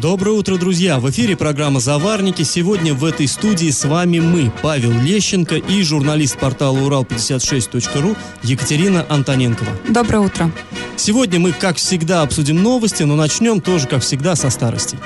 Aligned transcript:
Доброе 0.00 0.30
утро, 0.30 0.56
друзья! 0.56 0.98
В 0.98 1.10
эфире 1.10 1.36
программа 1.36 1.78
«Заварники». 1.78 2.42
Сегодня 2.42 2.94
в 2.94 3.04
этой 3.04 3.28
студии 3.28 3.70
с 3.70 3.84
вами 3.84 4.18
мы, 4.18 4.50
Павел 4.62 4.92
Лещенко 4.92 5.56
и 5.56 5.82
журналист 5.82 6.38
портала 6.38 6.78
Урал56.ру 6.78 8.16
Екатерина 8.42 9.04
Антоненкова. 9.10 9.70
Доброе 9.90 10.20
утро! 10.20 10.50
Сегодня 10.96 11.38
мы, 11.38 11.52
как 11.52 11.76
всегда, 11.76 12.22
обсудим 12.22 12.62
новости, 12.62 13.02
но 13.02 13.14
начнем 13.14 13.60
тоже, 13.60 13.86
как 13.88 14.00
всегда, 14.00 14.36
со 14.36 14.48
старости. 14.48 14.98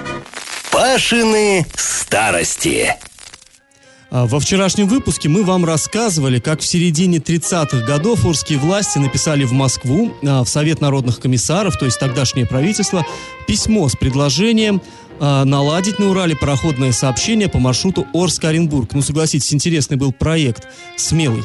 Пашины 0.71 1.67
старости. 1.75 2.95
А, 4.15 4.27
во 4.27 4.39
вчерашнем 4.39 4.87
выпуске 4.87 5.29
мы 5.29 5.43
вам 5.43 5.65
рассказывали, 5.65 6.39
как 6.39 6.61
в 6.61 6.65
середине 6.65 7.19
30-х 7.19 7.85
годов 7.85 8.25
урские 8.25 8.61
власти 8.61 8.99
написали 8.99 9.43
в 9.43 9.51
Москву, 9.51 10.13
а, 10.25 10.45
в 10.45 10.49
Совет 10.49 10.81
народных 10.81 11.19
комиссаров, 11.19 11.77
то 11.77 11.85
есть 11.85 11.99
тогдашнее 11.99 12.47
правительство, 12.47 13.05
письмо 13.49 13.89
с 13.89 13.97
предложением 13.97 14.81
а, 15.19 15.45
наладить 15.45 15.99
на 15.99 16.11
Урале 16.11 16.37
пароходное 16.37 16.93
сообщение 16.93 17.49
по 17.49 17.59
маршруту 17.59 18.07
Орск-Оренбург. 18.15 18.91
Ну, 18.93 19.03
согласитесь, 19.03 19.53
интересный 19.53 19.97
был 19.97 20.13
проект, 20.13 20.69
смелый. 20.97 21.43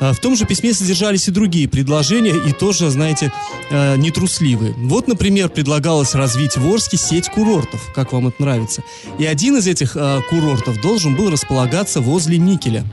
В 0.00 0.16
том 0.16 0.36
же 0.36 0.46
письме 0.46 0.74
содержались 0.74 1.28
и 1.28 1.30
другие 1.30 1.68
предложения, 1.68 2.34
и 2.34 2.52
тоже, 2.52 2.90
знаете, 2.90 3.32
нетрусливые. 3.70 4.74
Вот, 4.76 5.06
например, 5.06 5.48
предлагалось 5.48 6.14
развить 6.14 6.56
в 6.56 6.72
Орске 6.72 6.96
сеть 6.96 7.28
курортов, 7.28 7.92
как 7.94 8.12
вам 8.12 8.28
это 8.28 8.42
нравится. 8.42 8.82
И 9.18 9.26
один 9.26 9.56
из 9.58 9.66
этих 9.66 9.96
курортов 10.28 10.80
должен 10.80 11.14
был 11.14 11.30
располагаться 11.30 12.00
возле 12.00 12.38
никеля 12.38 12.84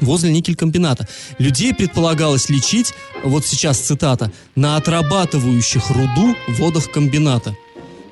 возле 0.00 0.30
никель-комбината. 0.30 1.08
Людей 1.38 1.74
предполагалось 1.74 2.48
лечить, 2.48 2.94
вот 3.24 3.44
сейчас 3.46 3.78
цитата, 3.78 4.30
на 4.54 4.76
отрабатывающих 4.76 5.90
руду 5.90 6.36
водах 6.48 6.90
комбината. 6.90 7.56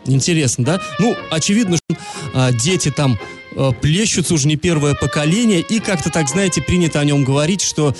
Интересно, 0.07 0.65
да? 0.65 0.81
Ну, 0.99 1.17
очевидно, 1.31 1.77
что 1.77 1.99
а, 2.35 2.53
дети 2.53 2.91
там 2.91 3.19
а, 3.19 3.46
плещутся 3.81 4.35
уже 4.35 4.49
не 4.49 4.57
первое 4.57 4.95
поколение, 4.95 5.61
и 5.61 5.81
как-то 5.81 6.11
так, 6.11 6.29
знаете, 6.29 6.63
принято 6.63 7.01
о 7.01 7.05
нем 7.05 7.25
говорить, 7.25 7.63
что 7.63 7.95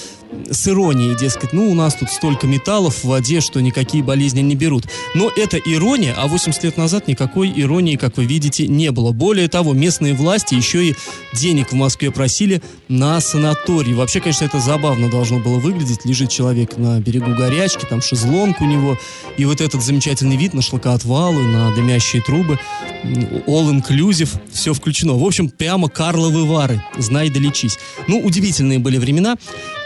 с 0.51 0.69
иронией, 0.69 1.17
дескать, 1.17 1.53
ну, 1.53 1.71
у 1.71 1.75
нас 1.75 1.95
тут 1.95 2.11
столько 2.11 2.47
металлов 2.47 2.97
в 2.97 3.05
воде, 3.05 3.41
что 3.41 3.61
никакие 3.61 4.03
болезни 4.03 4.41
не 4.41 4.55
берут. 4.55 4.85
Но 5.15 5.31
это 5.35 5.57
ирония, 5.57 6.15
а 6.17 6.27
80 6.27 6.65
лет 6.65 6.77
назад 6.77 7.09
никакой 7.09 7.53
иронии, 7.55 7.97
как 7.97 8.17
вы 8.17 8.25
видите, 8.25 8.67
не 8.67 8.91
было. 8.91 9.13
Более 9.13 9.49
того, 9.49 9.73
местные 9.73 10.15
власти 10.15 10.55
еще 10.55 10.89
и 10.89 10.95
денег 11.33 11.71
в 11.71 11.75
Москве 11.75 12.11
просили 12.11 12.61
на 12.89 13.21
санаторий. 13.21 13.95
Вообще, 13.95 14.21
конечно, 14.21 14.45
это 14.45 14.61
забавно 14.61 15.09
должно 15.09 15.39
было 15.39 15.59
выглядеть. 15.59 16.05
Лежит 16.05 16.31
человек 16.31 16.77
на 16.77 17.01
берегу 17.01 17.35
горячки, 17.35 17.87
там 17.89 18.03
шезлонг 18.03 18.61
у 18.61 18.65
него, 18.65 18.99
и 19.37 19.45
вот 19.45 19.61
этот 19.61 19.83
замечательный 19.83 20.37
вид 20.37 20.55
на 20.55 20.63
шлакоотвалы, 20.63 21.43
на 21.43 21.73
дымящие 21.75 22.23
трубы, 22.23 22.59
all-inclusive, 23.05 24.41
все 24.53 24.75
включено. 24.75 25.15
В 25.15 25.25
общем, 25.25 25.46
прямо 25.49 25.89
Карловы 25.89 26.45
Вары, 26.45 26.83
знай 26.99 27.31
да 27.31 27.41
лечись. 27.41 27.79
Ну, 28.09 28.21
удивительные 28.21 28.79
были 28.79 28.99
времена. 28.99 29.37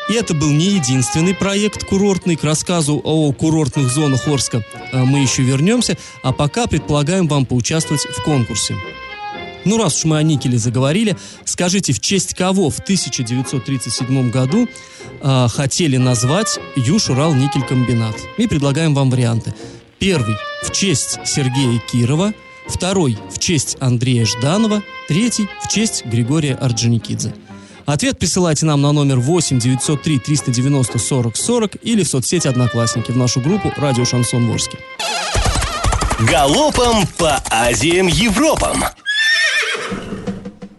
И 0.08 0.14
это 0.14 0.34
был 0.34 0.50
не 0.50 0.66
единственный 0.66 1.34
проект 1.34 1.84
курортный. 1.84 2.36
К 2.36 2.44
рассказу 2.44 3.00
о 3.02 3.32
курортных 3.32 3.90
зонах 3.90 4.26
Орска 4.26 4.64
э, 4.92 5.04
мы 5.04 5.20
еще 5.20 5.42
вернемся. 5.42 5.96
А 6.22 6.32
пока 6.32 6.66
предполагаем 6.66 7.28
вам 7.28 7.46
поучаствовать 7.46 8.02
в 8.02 8.22
конкурсе. 8.22 8.74
Ну, 9.64 9.78
раз 9.78 9.98
уж 9.98 10.04
мы 10.04 10.16
о 10.18 10.22
никеле 10.22 10.58
заговорили, 10.58 11.16
скажите, 11.44 11.92
в 11.92 12.00
честь 12.00 12.34
кого 12.34 12.70
в 12.70 12.80
1937 12.80 14.30
году 14.30 14.68
э, 15.20 15.46
хотели 15.48 15.96
назвать 15.96 16.58
Юж-Урал 16.76 17.34
никель 17.34 17.62
комбинат? 17.62 18.16
И 18.36 18.48
предлагаем 18.48 18.94
вам 18.94 19.10
варианты. 19.10 19.54
Первый– 19.98 20.34
в 20.62 20.72
честь 20.72 21.18
Сергея 21.24 21.80
Кирова, 21.90 22.32
второй– 22.70 23.18
в 23.30 23.38
честь 23.38 23.76
Андрея 23.80 24.24
Жданова, 24.24 24.82
третий– 25.08 25.48
в 25.62 25.68
честь 25.68 26.04
Григория 26.06 26.54
Орджоникидзе. 26.54 27.34
Ответ 27.86 28.18
присылайте 28.18 28.66
нам 28.66 28.80
на 28.82 28.92
номер 28.92 29.18
8 29.18 29.58
903 29.58 30.18
390 30.18 30.98
40 30.98 31.36
40 31.36 31.76
или 31.82 32.02
в 32.02 32.08
соцсети 32.08 32.46
Одноклассники 32.46 33.10
в 33.10 33.16
нашу 33.16 33.40
группу 33.40 33.72
«Радио 33.76 34.04
Шансон 34.04 34.48
Ворске». 34.48 34.78
Галопом 36.20 37.06
по 37.18 37.42
Азиям 37.50 38.06
Европам. 38.06 38.84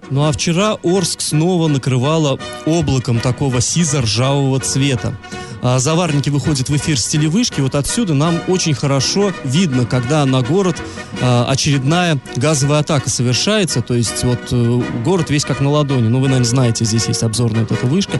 Ну 0.10 0.28
а 0.28 0.32
вчера 0.32 0.78
Орск 0.84 1.22
снова 1.22 1.68
накрывало 1.68 2.40
облаком 2.66 3.20
такого 3.20 3.60
сизо-ржавого 3.60 4.60
цвета. 4.60 5.18
А 5.62 5.78
заварники 5.80 6.30
выходят 6.30 6.70
в 6.70 6.76
эфир 6.76 7.00
с 7.00 7.06
телевышки, 7.06 7.62
вот 7.62 7.76
отсюда 7.76 8.14
нам 8.14 8.40
очень 8.48 8.74
хорошо 8.74 9.32
видно, 9.44 9.86
когда 9.86 10.26
на 10.26 10.42
город 10.42 10.82
а, 11.22 11.46
очередная 11.50 12.20
газовая 12.36 12.80
атака 12.80 13.10
совершается, 13.10 13.82
то 13.82 13.94
есть 13.94 14.24
вот 14.24 14.40
э, 14.52 14.82
город 15.06 15.30
весь 15.30 15.46
как 15.46 15.62
на 15.62 15.70
ладони, 15.70 16.08
ну 16.08 16.20
вы, 16.20 16.28
наверное, 16.28 16.48
знаете, 16.48 16.84
здесь 16.84 17.06
есть 17.06 17.22
обзорная 17.22 17.62
вот 17.62 17.72
эта 17.72 17.86
вышка, 17.86 18.20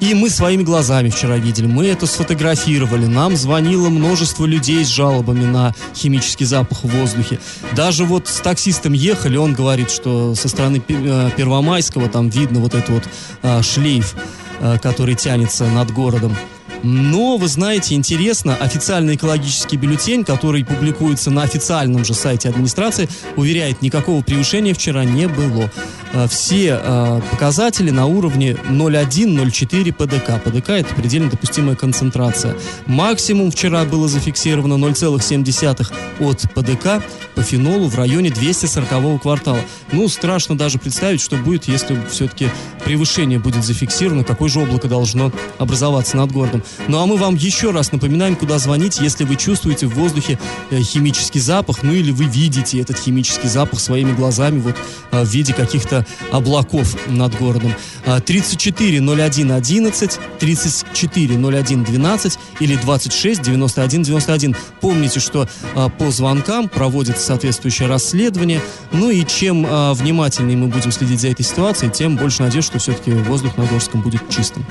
и 0.00 0.12
мы 0.12 0.28
своими 0.28 0.62
глазами 0.62 1.08
вчера 1.08 1.38
видели, 1.38 1.66
мы 1.66 1.86
это 1.86 2.06
сфотографировали, 2.06 3.06
нам 3.06 3.34
звонило 3.34 3.88
множество 3.88 4.44
людей 4.44 4.84
с 4.84 4.88
жалобами 4.88 5.46
на 5.46 5.74
химический 5.94 6.44
запах 6.44 6.84
в 6.84 6.88
воздухе, 6.88 7.40
даже 7.72 8.04
вот 8.04 8.28
с 8.28 8.40
таксистом 8.40 8.92
ехали, 8.92 9.38
он 9.38 9.54
говорит, 9.54 9.90
что 9.90 10.34
со 10.34 10.48
стороны 10.48 10.82
э, 10.86 11.30
Первомайского 11.34 12.10
там 12.10 12.28
видно 12.28 12.60
вот 12.60 12.74
этот 12.74 12.90
вот 12.90 13.04
а, 13.42 13.62
шлейф, 13.62 14.14
а, 14.60 14.78
который 14.78 15.14
тянется 15.14 15.66
над 15.66 15.90
городом. 15.90 16.36
Но, 16.84 17.38
вы 17.38 17.48
знаете, 17.48 17.94
интересно, 17.94 18.56
официальный 18.56 19.14
экологический 19.14 19.78
бюллетень, 19.78 20.22
который 20.22 20.66
публикуется 20.66 21.30
на 21.30 21.42
официальном 21.42 22.04
же 22.04 22.12
сайте 22.12 22.50
администрации, 22.50 23.08
уверяет, 23.36 23.80
никакого 23.80 24.22
превышения 24.22 24.74
вчера 24.74 25.02
не 25.02 25.26
было. 25.26 25.70
Э, 26.12 26.28
все 26.28 26.78
э, 26.82 27.20
показатели 27.30 27.90
на 27.90 28.04
уровне 28.04 28.58
0,1-0,4 28.68 29.92
ПДК. 29.94 30.42
ПДК– 30.44 30.68
это 30.70 30.94
предельно 30.94 31.30
допустимая 31.30 31.74
концентрация. 31.74 32.54
Максимум 32.84 33.50
вчера 33.50 33.84
было 33.84 34.06
зафиксировано 34.06 34.74
0,7 34.74 35.92
от 36.20 36.42
ПДК 36.52 37.02
по 37.34 37.42
фенолу 37.42 37.88
в 37.88 37.96
районе 37.96 38.30
240 38.30 39.22
квартала. 39.22 39.60
Ну, 39.90 40.06
страшно 40.08 40.56
даже 40.56 40.78
представить, 40.78 41.22
что 41.22 41.36
будет, 41.36 41.66
если 41.66 41.98
все-таки 42.10 42.50
превышение 42.84 43.38
будет 43.38 43.64
зафиксировано, 43.64 44.22
какое 44.22 44.50
же 44.50 44.60
облако 44.60 44.86
должно 44.86 45.32
образоваться 45.58 46.16
над 46.16 46.30
городом. 46.30 46.62
Ну 46.88 47.00
а 47.00 47.06
мы 47.06 47.16
вам 47.16 47.34
еще 47.34 47.70
раз 47.70 47.92
напоминаем, 47.92 48.36
куда 48.36 48.58
звонить, 48.58 49.00
если 49.00 49.24
вы 49.24 49.36
чувствуете 49.36 49.86
в 49.86 49.94
воздухе 49.94 50.38
э, 50.70 50.80
химический 50.80 51.40
запах, 51.40 51.82
ну 51.82 51.92
или 51.92 52.10
вы 52.10 52.24
видите 52.24 52.80
этот 52.80 52.98
химический 52.98 53.48
запах 53.48 53.80
своими 53.80 54.12
глазами 54.12 54.60
вот 54.60 54.76
э, 55.10 55.24
в 55.24 55.28
виде 55.28 55.54
каких-то 55.54 56.06
облаков 56.30 56.96
над 57.08 57.36
городом. 57.38 57.74
34 58.04 59.00
01 59.00 59.52
11, 59.52 60.20
34 60.38 61.34
01 61.34 61.84
12 61.84 62.38
или 62.60 62.76
26 62.76 63.42
91 63.42 64.02
91. 64.02 64.56
Помните, 64.80 65.20
что 65.20 65.48
э, 65.74 65.88
по 65.98 66.10
звонкам 66.10 66.68
проводится 66.68 67.24
соответствующее 67.24 67.88
расследование. 67.88 68.60
Ну 68.92 69.10
и 69.10 69.24
чем 69.24 69.66
внимательнее 69.94 70.56
мы 70.56 70.68
будем 70.68 70.92
следить 70.92 71.20
за 71.20 71.28
этой 71.28 71.42
ситуацией, 71.42 71.90
тем 71.90 72.16
больше 72.16 72.42
надежд, 72.42 72.68
что 72.68 72.78
все-таки 72.78 73.10
воздух 73.10 73.56
на 73.56 73.64
Горском 73.64 74.00
будет 74.02 74.28
чистым. 74.28 74.64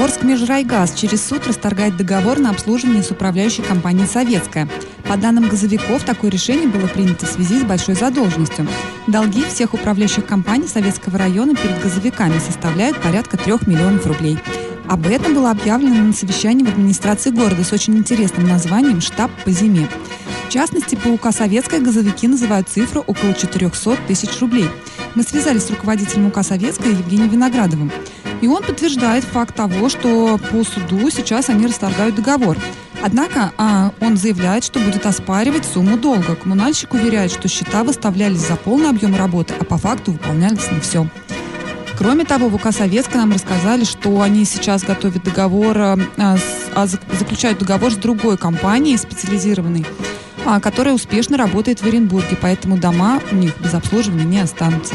Орск 0.00 0.22
Межрайгаз 0.22 0.94
через 0.94 1.22
суд 1.22 1.46
расторгает 1.46 1.98
договор 1.98 2.38
на 2.38 2.48
обслуживание 2.48 3.02
с 3.02 3.10
управляющей 3.10 3.62
компанией 3.62 4.06
«Советская». 4.06 4.66
По 5.06 5.18
данным 5.18 5.46
газовиков, 5.46 6.04
такое 6.04 6.30
решение 6.30 6.68
было 6.68 6.86
принято 6.86 7.26
в 7.26 7.28
связи 7.28 7.60
с 7.60 7.64
большой 7.64 7.96
задолженностью. 7.96 8.66
Долги 9.08 9.44
всех 9.44 9.74
управляющих 9.74 10.24
компаний 10.24 10.68
Советского 10.68 11.18
района 11.18 11.54
перед 11.54 11.82
газовиками 11.82 12.38
составляют 12.38 12.98
порядка 13.02 13.36
трех 13.36 13.66
миллионов 13.66 14.06
рублей. 14.06 14.38
Об 14.88 15.06
этом 15.06 15.34
было 15.34 15.50
объявлено 15.50 16.02
на 16.02 16.12
совещании 16.14 16.64
в 16.64 16.70
администрации 16.70 17.28
города 17.28 17.62
с 17.62 17.70
очень 17.70 17.98
интересным 17.98 18.48
названием 18.48 19.02
«Штаб 19.02 19.30
по 19.44 19.50
зиме». 19.50 19.86
В 20.48 20.52
частности, 20.52 20.94
по 20.94 21.08
УК 21.08 21.30
«Советская» 21.30 21.80
газовики 21.80 22.26
называют 22.26 22.70
цифру 22.70 23.04
около 23.06 23.34
400 23.34 23.98
тысяч 24.08 24.40
рублей. 24.40 24.64
Мы 25.14 25.24
связались 25.24 25.64
с 25.64 25.70
руководителем 25.70 26.26
УК 26.28 26.42
«Советская» 26.42 26.90
Евгением 26.90 27.28
Виноградовым. 27.28 27.92
И 28.40 28.48
он 28.48 28.62
подтверждает 28.62 29.24
факт 29.24 29.54
того, 29.54 29.88
что 29.88 30.38
по 30.50 30.64
суду 30.64 31.10
сейчас 31.10 31.48
они 31.48 31.66
расторгают 31.66 32.14
договор. 32.14 32.56
Однако 33.02 33.52
а, 33.56 33.92
он 34.00 34.16
заявляет, 34.16 34.64
что 34.64 34.78
будет 34.78 35.06
оспаривать 35.06 35.64
сумму 35.64 35.96
долга. 35.96 36.36
Коммунальщик 36.36 36.92
уверяет, 36.94 37.32
что 37.32 37.48
счета 37.48 37.82
выставлялись 37.82 38.46
за 38.46 38.56
полный 38.56 38.90
объем 38.90 39.16
работы, 39.16 39.54
а 39.58 39.64
по 39.64 39.78
факту 39.78 40.12
выполнялись 40.12 40.70
не 40.70 40.80
все. 40.80 41.06
Кроме 42.00 42.24
того, 42.24 42.48
в 42.48 42.54
УК 42.54 42.64
нам 43.14 43.32
рассказали, 43.32 43.84
что 43.84 44.22
они 44.22 44.46
сейчас 44.46 44.82
готовят 44.84 45.22
договор, 45.22 45.76
а, 45.76 45.98
а, 46.74 46.86
заключают 46.86 47.58
договор 47.58 47.92
с 47.92 47.96
другой 47.96 48.38
компанией 48.38 48.96
специализированной, 48.96 49.84
а, 50.46 50.60
которая 50.60 50.94
успешно 50.94 51.36
работает 51.36 51.80
в 51.80 51.86
Оренбурге, 51.86 52.38
поэтому 52.40 52.78
дома 52.78 53.20
у 53.30 53.34
них 53.34 53.58
без 53.60 53.74
обслуживания 53.74 54.24
не 54.24 54.40
останутся. 54.40 54.94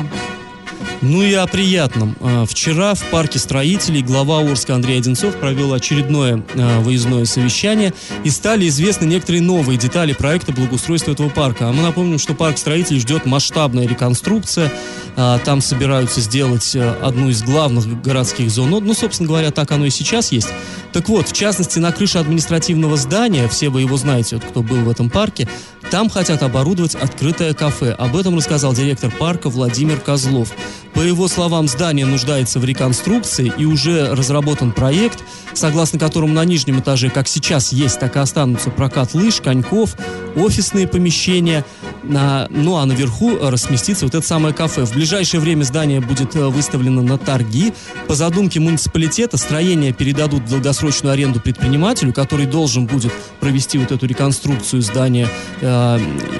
Ну 1.01 1.21
и 1.21 1.33
о 1.33 1.45
приятном. 1.45 2.15
А, 2.19 2.45
вчера 2.45 2.95
в 2.95 3.03
парке 3.11 3.37
строителей 3.37 4.01
глава 4.01 4.39
Орска 4.39 4.73
Андрей 4.73 4.97
Одинцов 4.97 5.35
провел 5.35 5.73
очередное 5.73 6.43
а, 6.55 6.79
выездное 6.81 7.25
совещание 7.25 7.93
и 8.23 8.29
стали 8.29 8.67
известны 8.67 9.05
некоторые 9.05 9.41
новые 9.41 9.77
детали 9.77 10.13
проекта 10.13 10.51
благоустройства 10.51 11.11
этого 11.11 11.29
парка. 11.29 11.69
А 11.69 11.73
мы 11.73 11.83
напомним, 11.83 12.17
что 12.17 12.33
парк 12.33 12.57
строителей 12.57 12.99
ждет 12.99 13.25
масштабная 13.25 13.87
реконструкция. 13.87 14.71
А, 15.15 15.37
там 15.39 15.61
собираются 15.61 16.21
сделать 16.21 16.75
одну 16.75 17.29
из 17.29 17.43
главных 17.43 18.01
городских 18.01 18.49
зон. 18.49 18.69
Ну, 18.71 18.93
собственно 18.93 19.27
говоря, 19.27 19.51
так 19.51 19.71
оно 19.71 19.85
и 19.85 19.89
сейчас 19.89 20.31
есть. 20.31 20.49
Так 20.91 21.09
вот, 21.09 21.29
в 21.29 21.33
частности, 21.33 21.77
на 21.77 21.91
крыше 21.91 22.17
административного 22.17 22.97
здания, 22.97 23.47
все 23.47 23.69
вы 23.69 23.81
его 23.81 23.97
знаете, 23.97 24.37
вот, 24.37 24.45
кто 24.45 24.63
был 24.63 24.77
в 24.77 24.89
этом 24.89 25.09
парке, 25.09 25.47
там 25.95 26.09
хотят 26.09 26.43
оборудовать 26.43 26.93
открытое 26.93 27.53
кафе. 27.53 27.93
Об 27.93 28.17
этом 28.17 28.35
рассказал 28.35 28.73
директор 28.73 29.09
парка 29.09 29.49
Владимир 29.49 29.97
Козлов. 29.97 30.51
По 30.93 30.99
его 30.99 31.29
словам, 31.29 31.69
здание 31.69 32.05
нуждается 32.05 32.59
в 32.59 32.65
реконструкции 32.65 33.53
и 33.57 33.63
уже 33.63 34.13
разработан 34.13 34.73
проект, 34.73 35.23
согласно 35.53 35.97
которому 35.97 36.33
на 36.33 36.43
нижнем 36.43 36.81
этаже, 36.81 37.09
как 37.09 37.29
сейчас 37.29 37.71
есть, 37.71 37.97
так 37.99 38.17
и 38.17 38.19
останутся 38.19 38.71
прокат 38.71 39.13
лыж, 39.13 39.39
коньков, 39.39 39.95
офисные 40.35 40.85
помещения, 40.85 41.63
на, 42.03 42.47
ну 42.49 42.77
а 42.77 42.85
наверху 42.85 43.37
разместится 43.41 44.05
вот 44.05 44.15
это 44.15 44.25
самое 44.25 44.53
кафе. 44.53 44.85
В 44.85 44.93
ближайшее 44.93 45.41
время 45.41 45.63
здание 45.63 46.01
будет 46.01 46.35
э, 46.35 46.45
выставлено 46.47 47.01
на 47.01 47.17
торги. 47.17 47.73
По 48.07 48.15
задумке 48.15 48.59
муниципалитета 48.59 49.37
строение 49.37 49.91
передадут 49.91 50.43
в 50.43 50.49
долгосрочную 50.49 51.13
аренду 51.13 51.39
предпринимателю, 51.39 52.13
который 52.13 52.45
должен 52.45 52.85
будет 52.85 53.11
провести 53.39 53.77
вот 53.77 53.91
эту 53.91 54.05
реконструкцию 54.05 54.81
здания 54.81 55.27
э, 55.61 55.84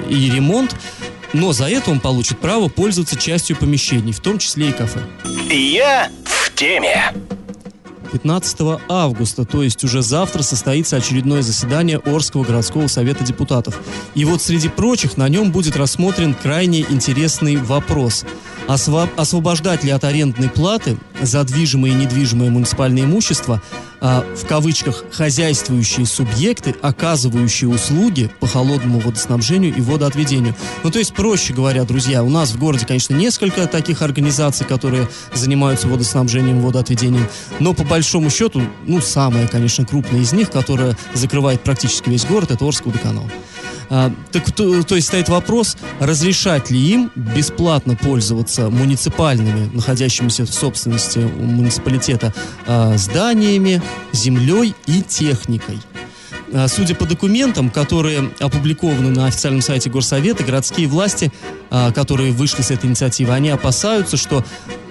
и 0.08 0.30
ремонт. 0.30 0.74
Но 1.32 1.52
за 1.52 1.68
это 1.68 1.90
он 1.90 2.00
получит 2.00 2.38
право 2.38 2.68
пользоваться 2.68 3.16
частью 3.16 3.56
помещений, 3.56 4.12
в 4.12 4.20
том 4.20 4.38
числе 4.38 4.70
и 4.70 4.72
кафе. 4.72 5.00
Я 5.50 6.10
в 6.24 6.54
теме. 6.54 7.12
15 8.12 8.80
августа, 8.88 9.44
то 9.44 9.62
есть 9.62 9.84
уже 9.84 10.02
завтра, 10.02 10.42
состоится 10.42 10.96
очередное 10.96 11.42
заседание 11.42 11.98
Орского 11.98 12.44
городского 12.44 12.86
совета 12.86 13.24
депутатов. 13.24 13.78
И 14.14 14.24
вот 14.24 14.40
среди 14.40 14.68
прочих 14.68 15.16
на 15.16 15.28
нем 15.28 15.50
будет 15.50 15.76
рассмотрен 15.76 16.34
крайне 16.34 16.80
интересный 16.80 17.56
вопрос. 17.56 18.24
Освобождать 18.66 19.84
ли 19.84 19.90
от 19.90 20.04
арендной 20.04 20.48
платы 20.48 20.96
за 21.20 21.44
движимое 21.44 21.92
и 21.92 21.94
недвижимое 21.94 22.50
муниципальное 22.50 23.04
имущество 23.04 23.62
а, 24.00 24.24
в 24.36 24.46
кавычках 24.46 25.04
хозяйствующие 25.10 26.04
субъекты, 26.04 26.74
оказывающие 26.82 27.68
услуги 27.70 28.30
по 28.40 28.46
холодному 28.46 28.98
водоснабжению 28.98 29.74
и 29.74 29.80
водоотведению. 29.80 30.54
Ну, 30.82 30.90
то 30.90 30.98
есть, 30.98 31.14
проще 31.14 31.54
говоря, 31.54 31.84
друзья, 31.84 32.22
у 32.22 32.28
нас 32.28 32.50
в 32.50 32.58
городе, 32.58 32.86
конечно, 32.86 33.14
несколько 33.14 33.66
таких 33.66 34.02
организаций, 34.02 34.66
которые 34.66 35.08
занимаются 35.32 35.88
водоснабжением, 35.88 36.60
водоотведением, 36.60 37.26
но 37.58 37.72
по 37.72 37.84
большому 37.84 38.28
счету, 38.30 38.62
ну, 38.86 39.00
самая, 39.00 39.48
конечно, 39.48 39.86
крупная 39.86 40.20
из 40.20 40.32
них, 40.32 40.50
которая 40.50 40.96
закрывает 41.14 41.62
практически 41.62 42.10
весь 42.10 42.26
город, 42.26 42.50
это 42.50 42.64
Орский 42.64 42.90
водоканал. 42.90 43.30
А, 43.88 44.12
так, 44.32 44.50
то, 44.52 44.82
то 44.82 44.96
есть 44.96 45.08
стоит 45.08 45.28
вопрос, 45.28 45.76
разрешать 46.00 46.70
ли 46.70 46.78
им 46.78 47.10
бесплатно 47.14 47.94
пользоваться 47.96 48.68
муниципальными, 48.68 49.70
находящимися 49.72 50.44
в 50.44 50.52
собственности 50.52 51.18
муниципалитета, 51.18 52.34
а, 52.66 52.96
зданиями, 52.96 53.82
землей 54.12 54.74
и 54.86 55.02
техникой. 55.02 55.78
А, 56.52 56.68
судя 56.68 56.94
по 56.94 57.06
документам, 57.06 57.70
которые 57.70 58.30
опубликованы 58.40 59.10
на 59.10 59.26
официальном 59.26 59.62
сайте 59.62 59.88
Горсовета, 59.90 60.42
городские 60.44 60.88
власти, 60.88 61.32
которые 61.94 62.32
вышли 62.32 62.62
с 62.62 62.70
этой 62.70 62.86
инициативы, 62.86 63.32
они 63.32 63.50
опасаются, 63.50 64.16
что 64.16 64.44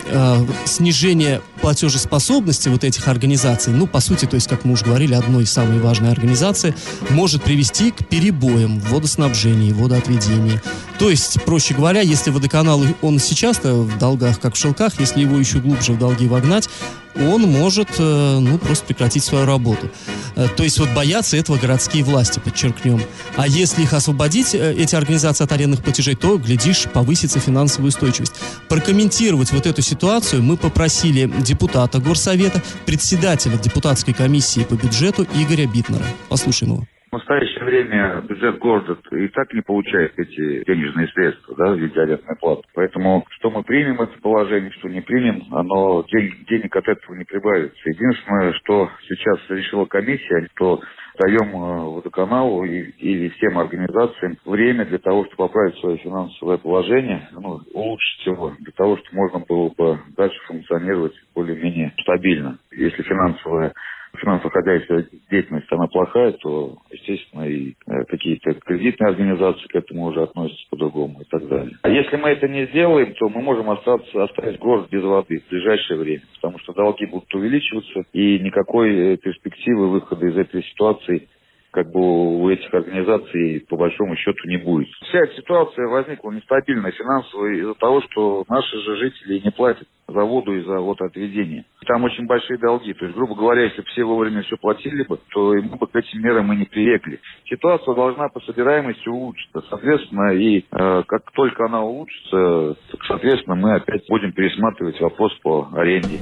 э, 0.05 0.45
снижение 0.65 1.41
платежеспособности 1.61 2.69
вот 2.69 2.83
этих 2.83 3.07
организаций, 3.07 3.73
ну, 3.73 3.87
по 3.87 3.99
сути, 3.99 4.25
то 4.25 4.35
есть, 4.35 4.47
как 4.47 4.65
мы 4.65 4.73
уже 4.73 4.85
говорили, 4.85 5.13
одной 5.13 5.43
из 5.43 5.51
самой 5.51 5.79
важной 5.79 6.11
организации, 6.11 6.75
может 7.09 7.43
привести 7.43 7.91
к 7.91 8.07
перебоям 8.07 8.79
в 8.79 8.91
водоснабжении, 8.91 9.71
водоотведении. 9.71 10.61
То 10.99 11.09
есть, 11.09 11.41
проще 11.43 11.73
говоря, 11.73 12.01
если 12.01 12.29
водоканал, 12.29 12.83
он 13.01 13.19
сейчас-то 13.19 13.73
в 13.73 13.97
долгах, 13.97 14.39
как 14.39 14.55
в 14.55 14.57
шелках, 14.57 14.99
если 14.99 15.21
его 15.21 15.37
еще 15.37 15.59
глубже 15.59 15.93
в 15.93 15.99
долги 15.99 16.27
вогнать, 16.27 16.69
он 17.17 17.43
может, 17.43 17.89
э, 17.97 18.39
ну, 18.39 18.57
просто 18.57 18.85
прекратить 18.85 19.23
свою 19.23 19.45
работу. 19.45 19.89
Э, 20.35 20.47
то 20.55 20.63
есть 20.63 20.79
вот 20.79 20.89
боятся 20.89 21.37
этого 21.37 21.57
городские 21.57 22.03
власти, 22.03 22.39
подчеркнем. 22.39 23.01
А 23.37 23.47
если 23.47 23.83
их 23.83 23.93
освободить, 23.93 24.53
э, 24.53 24.73
эти 24.73 24.95
организации 24.95 25.43
от 25.43 25.51
арендных 25.51 25.83
платежей, 25.83 26.15
то, 26.15 26.37
глядишь, 26.37 26.87
повысится 26.93 27.39
финансовая 27.39 27.89
устойчивость. 27.89 28.33
Прокомментировать 28.67 29.51
вот 29.51 29.65
эту 29.65 29.81
ситуацию 29.81 29.94
мы 30.41 30.57
попросили 30.57 31.29
депутата 31.41 31.99
Горсовета, 31.99 32.59
председателя 32.85 33.57
депутатской 33.57 34.13
комиссии 34.13 34.63
по 34.67 34.75
бюджету 34.75 35.23
Игоря 35.23 35.67
Битнера. 35.67 36.05
Послушаем 36.29 36.73
его. 36.73 36.83
В 37.11 37.17
настоящее 37.17 37.63
время 37.63 38.21
бюджет 38.27 38.59
города 38.59 38.97
и 39.11 39.27
так 39.29 39.53
не 39.53 39.61
получает 39.61 40.11
эти 40.19 40.65
денежные 40.65 41.07
средства 41.07 41.55
да, 41.55 41.71
в 41.71 41.77
виде 41.77 41.97
арендной 41.97 42.35
платы. 42.35 42.63
Поэтому 42.73 43.25
что 43.39 43.51
мы 43.51 43.63
примем 43.63 44.01
это 44.01 44.19
положение, 44.21 44.71
что 44.71 44.89
не 44.89 44.99
примем, 44.99 45.43
оно 45.51 46.03
денег, 46.11 46.45
денег 46.49 46.75
от 46.75 46.87
этого 46.87 47.15
не 47.15 47.23
прибавится. 47.23 47.77
Единственное, 47.85 48.51
что 48.53 48.89
сейчас 49.07 49.39
решила 49.49 49.85
комиссия, 49.85 50.47
что 50.55 50.81
даем 51.17 51.49
э, 51.49 51.89
водоканалу 51.95 52.63
и, 52.65 52.91
или 52.99 53.29
всем 53.29 53.57
организациям 53.57 54.37
время 54.45 54.85
для 54.85 54.97
того, 54.97 55.25
чтобы 55.25 55.47
поправить 55.47 55.77
свое 55.79 55.97
финансовое 55.97 56.57
положение, 56.57 57.27
ну, 57.31 57.61
улучшить 57.73 58.25
его, 58.25 58.53
для 58.59 58.71
того, 58.73 58.97
чтобы 58.97 59.17
можно 59.17 59.39
было 59.39 59.69
бы 59.69 59.99
дальше 60.15 60.37
функционировать 60.47 61.13
более-менее 61.33 61.93
стабильно. 62.01 62.57
Если 62.71 63.01
финансовая 63.03 63.73
финансово-хозяйственная 64.17 65.07
деятельность, 65.29 65.71
она 65.71 65.87
плохая, 65.87 66.31
то, 66.33 66.77
естественно, 66.91 67.43
и 67.43 67.73
э, 67.87 68.05
какие-то 68.05 68.53
кредитные 68.53 69.09
организации 69.09 69.67
к 69.67 69.75
этому 69.75 70.05
уже 70.05 70.23
относятся 70.23 70.65
по-другому 70.69 71.21
и 71.21 71.25
так 71.25 71.47
далее. 71.47 71.77
А 71.81 71.89
если 72.05 72.17
мы 72.17 72.29
это 72.29 72.47
не 72.47 72.65
сделаем, 72.67 73.13
то 73.15 73.29
мы 73.29 73.41
можем 73.41 73.69
остаться, 73.69 74.23
оставить 74.23 74.59
город 74.59 74.89
без 74.89 75.03
воды 75.03 75.39
в 75.39 75.49
ближайшее 75.49 75.99
время, 75.99 76.21
потому 76.35 76.59
что 76.59 76.73
долги 76.73 77.05
будут 77.05 77.33
увеличиваться, 77.33 78.03
и 78.13 78.39
никакой 78.39 79.13
э, 79.13 79.17
перспективы 79.17 79.89
выхода 79.89 80.27
из 80.27 80.37
этой 80.37 80.63
ситуации 80.63 81.27
как 81.75 81.91
бы 81.91 81.99
у 81.99 82.49
этих 82.49 82.73
организаций 82.73 83.65
по 83.67 83.75
большому 83.75 84.15
счету 84.15 84.47
не 84.47 84.55
будет. 84.55 84.87
Вся 85.09 85.19
эта 85.19 85.35
ситуация 85.35 85.87
возникла 85.87 86.31
нестабильная 86.31 86.91
финансово 86.91 87.47
из-за 87.47 87.73
того, 87.73 88.01
что 88.09 88.45
наши 88.47 88.77
же 88.79 88.95
жители 88.95 89.41
не 89.43 89.51
платят 89.51 89.85
за 90.07 90.21
воду 90.21 90.55
и 90.55 90.61
за 90.61 90.79
водоотведение. 90.79 91.65
Там 91.85 92.05
очень 92.05 92.27
большие 92.27 92.57
долги. 92.59 92.93
То 92.93 93.05
есть, 93.05 93.17
грубо 93.17 93.35
говоря, 93.35 93.63
если 93.63 93.81
бы 93.81 93.87
все 93.87 94.05
вовремя 94.05 94.41
все 94.43 94.55
платили 94.55 95.03
бы, 95.03 95.19
то 95.33 95.53
мы 95.53 95.75
бы 95.75 95.87
к 95.87 95.95
этим 95.97 96.21
мерам 96.21 96.53
и 96.53 96.55
не 96.55 96.65
привыкли. 96.65 97.19
Ситуация 97.49 97.93
должна 97.93 98.29
по 98.29 98.39
собираемости 98.39 99.09
улучшиться. 99.09 99.61
Соответственно, 99.69 100.31
и 100.31 100.59
э, 100.59 101.03
как 101.05 101.29
только 101.33 101.65
она 101.65 101.83
улучшится, 101.83 102.77
соответственно, 103.05 103.57
мы 103.57 103.75
опять 103.75 104.03
будем 104.07 104.31
пересматривать 104.31 105.01
вопрос 105.01 105.33
по 105.43 105.67
аренде. 105.73 106.21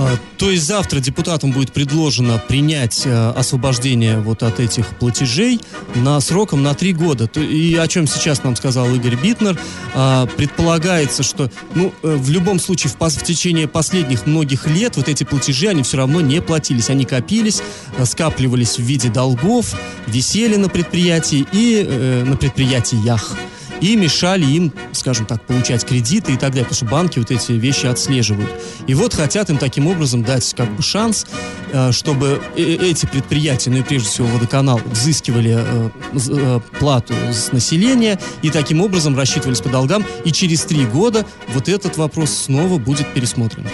А, 0.00 0.16
то 0.36 0.48
есть 0.48 0.64
завтра 0.64 1.00
депутатам 1.00 1.50
будет 1.50 1.72
предложено 1.72 2.40
принять 2.46 3.02
э, 3.04 3.30
освобождение 3.30 4.20
вот 4.20 4.44
от 4.44 4.60
этих 4.60 4.86
платежей 4.96 5.60
на 5.96 6.20
сроком 6.20 6.62
на 6.62 6.72
три 6.74 6.92
года. 6.92 7.28
И 7.34 7.74
о 7.74 7.88
чем 7.88 8.06
сейчас 8.06 8.44
нам 8.44 8.54
сказал 8.54 8.94
Игорь 8.94 9.16
Битнер, 9.16 9.58
а, 9.94 10.26
предполагается, 10.26 11.24
что 11.24 11.50
ну, 11.74 11.92
э, 12.04 12.14
в 12.14 12.30
любом 12.30 12.60
случае 12.60 12.92
в, 12.92 13.00
в 13.00 13.22
течение 13.24 13.66
последних 13.66 14.26
многих 14.26 14.68
лет 14.68 14.96
вот 14.96 15.08
эти 15.08 15.24
платежи, 15.24 15.66
они 15.66 15.82
все 15.82 15.96
равно 15.96 16.20
не 16.20 16.40
платились. 16.40 16.90
Они 16.90 17.04
копились, 17.04 17.60
э, 17.96 18.04
скапливались 18.04 18.78
в 18.78 18.82
виде 18.82 19.08
долгов, 19.08 19.74
висели 20.06 20.54
на 20.54 20.68
предприятии 20.68 21.44
и 21.50 21.84
э, 21.84 22.22
на 22.22 22.36
предприятиях 22.36 23.34
и 23.80 23.96
мешали 23.96 24.44
им, 24.44 24.72
скажем 24.92 25.26
так, 25.26 25.42
получать 25.42 25.84
кредиты 25.84 26.32
и 26.32 26.36
так 26.36 26.50
далее, 26.50 26.64
потому 26.64 26.76
что 26.76 26.84
банки 26.86 27.18
вот 27.18 27.30
эти 27.30 27.52
вещи 27.52 27.86
отслеживают. 27.86 28.50
И 28.86 28.94
вот 28.94 29.14
хотят 29.14 29.50
им 29.50 29.58
таким 29.58 29.86
образом 29.86 30.22
дать 30.22 30.54
как 30.56 30.70
бы 30.74 30.82
шанс, 30.82 31.26
э, 31.72 31.92
чтобы 31.92 32.40
э, 32.56 32.62
эти 32.62 33.06
предприятия, 33.06 33.70
ну 33.70 33.78
и 33.78 33.82
прежде 33.82 34.08
всего 34.08 34.26
водоканал, 34.28 34.80
взыскивали 34.84 35.58
э, 35.58 36.60
плату 36.78 37.14
с 37.32 37.52
населения 37.52 38.18
и 38.42 38.50
таким 38.50 38.80
образом 38.80 39.16
рассчитывались 39.16 39.60
по 39.60 39.68
долгам, 39.68 40.04
и 40.24 40.32
через 40.32 40.62
три 40.62 40.84
года 40.84 41.26
вот 41.48 41.68
этот 41.68 41.96
вопрос 41.96 42.30
снова 42.30 42.78
будет 42.78 43.06
пересмотрен. 43.14 43.66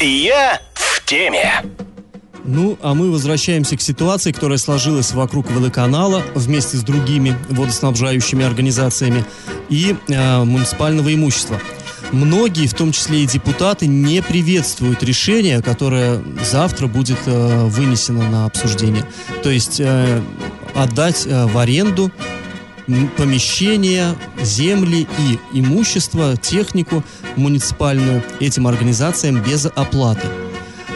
Я 0.00 0.60
в 0.74 1.04
теме. 1.04 1.62
Ну, 2.44 2.76
а 2.82 2.94
мы 2.94 3.10
возвращаемся 3.10 3.76
к 3.76 3.80
ситуации, 3.80 4.32
которая 4.32 4.58
сложилась 4.58 5.12
вокруг 5.12 5.50
водоканала 5.50 6.22
вместе 6.34 6.76
с 6.76 6.82
другими 6.82 7.36
водоснабжающими 7.50 8.44
организациями 8.44 9.24
и 9.68 9.94
э, 10.08 10.44
муниципального 10.44 11.14
имущества. 11.14 11.60
многие, 12.10 12.66
в 12.66 12.74
том 12.74 12.92
числе 12.92 13.22
и 13.22 13.26
депутаты, 13.26 13.86
не 13.86 14.22
приветствуют 14.22 15.02
решение, 15.02 15.62
которое 15.62 16.22
завтра 16.44 16.86
будет 16.88 17.18
э, 17.26 17.66
вынесено 17.66 18.28
на 18.28 18.44
обсуждение. 18.46 19.04
То 19.42 19.50
есть 19.50 19.80
э, 19.80 20.20
отдать 20.74 21.26
э, 21.26 21.46
в 21.46 21.56
аренду 21.58 22.10
помещения, 23.16 24.16
земли 24.42 25.06
и 25.18 25.38
имущество, 25.58 26.36
технику 26.36 27.04
муниципальную 27.36 28.22
этим 28.40 28.66
организациям 28.66 29.40
без 29.42 29.66
оплаты. 29.66 30.26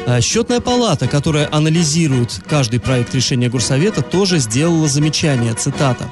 А 0.07 0.21
счетная 0.21 0.61
палата, 0.61 1.09
которая 1.09 1.49
анализирует 1.51 2.41
каждый 2.49 2.79
проект 2.79 3.13
решения 3.13 3.49
Горсовета, 3.49 4.03
тоже 4.03 4.39
сделала 4.39 4.87
замечание, 4.87 5.53
цитата. 5.55 6.09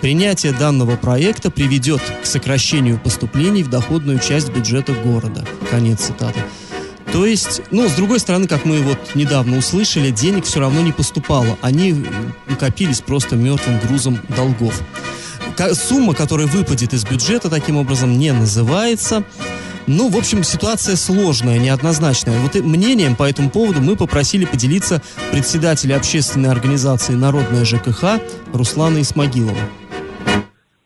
Принятие 0.00 0.52
данного 0.52 0.96
проекта 0.96 1.50
приведет 1.50 2.00
к 2.22 2.26
сокращению 2.26 3.00
поступлений 3.00 3.64
в 3.64 3.68
доходную 3.68 4.20
часть 4.20 4.50
бюджета 4.50 4.92
города. 4.92 5.44
Конец 5.70 6.02
цитаты. 6.02 6.40
То 7.12 7.26
есть, 7.26 7.62
ну, 7.72 7.88
с 7.88 7.92
другой 7.92 8.20
стороны, 8.20 8.46
как 8.46 8.64
мы 8.64 8.80
вот 8.80 8.98
недавно 9.14 9.58
услышали, 9.58 10.10
денег 10.10 10.44
все 10.44 10.60
равно 10.60 10.80
не 10.80 10.92
поступало. 10.92 11.58
Они 11.62 12.06
копились 12.60 13.00
просто 13.00 13.34
мертвым 13.34 13.80
грузом 13.80 14.20
долгов. 14.36 14.80
Сумма, 15.74 16.14
которая 16.14 16.46
выпадет 16.46 16.94
из 16.94 17.04
бюджета, 17.04 17.50
таким 17.50 17.76
образом 17.76 18.18
не 18.18 18.32
называется. 18.32 19.24
Ну, 19.86 20.08
в 20.08 20.16
общем, 20.16 20.42
ситуация 20.44 20.96
сложная, 20.96 21.58
неоднозначная. 21.58 22.38
Вот 22.40 22.54
мнением 22.54 23.16
по 23.16 23.28
этому 23.28 23.50
поводу 23.50 23.80
мы 23.80 23.96
попросили 23.96 24.44
поделиться 24.44 25.02
председателя 25.32 25.96
общественной 25.96 26.50
организации 26.50 27.14
«Народная 27.14 27.64
ЖКХ» 27.64 28.20
Руслана 28.52 29.00
Исмагилова. 29.00 29.58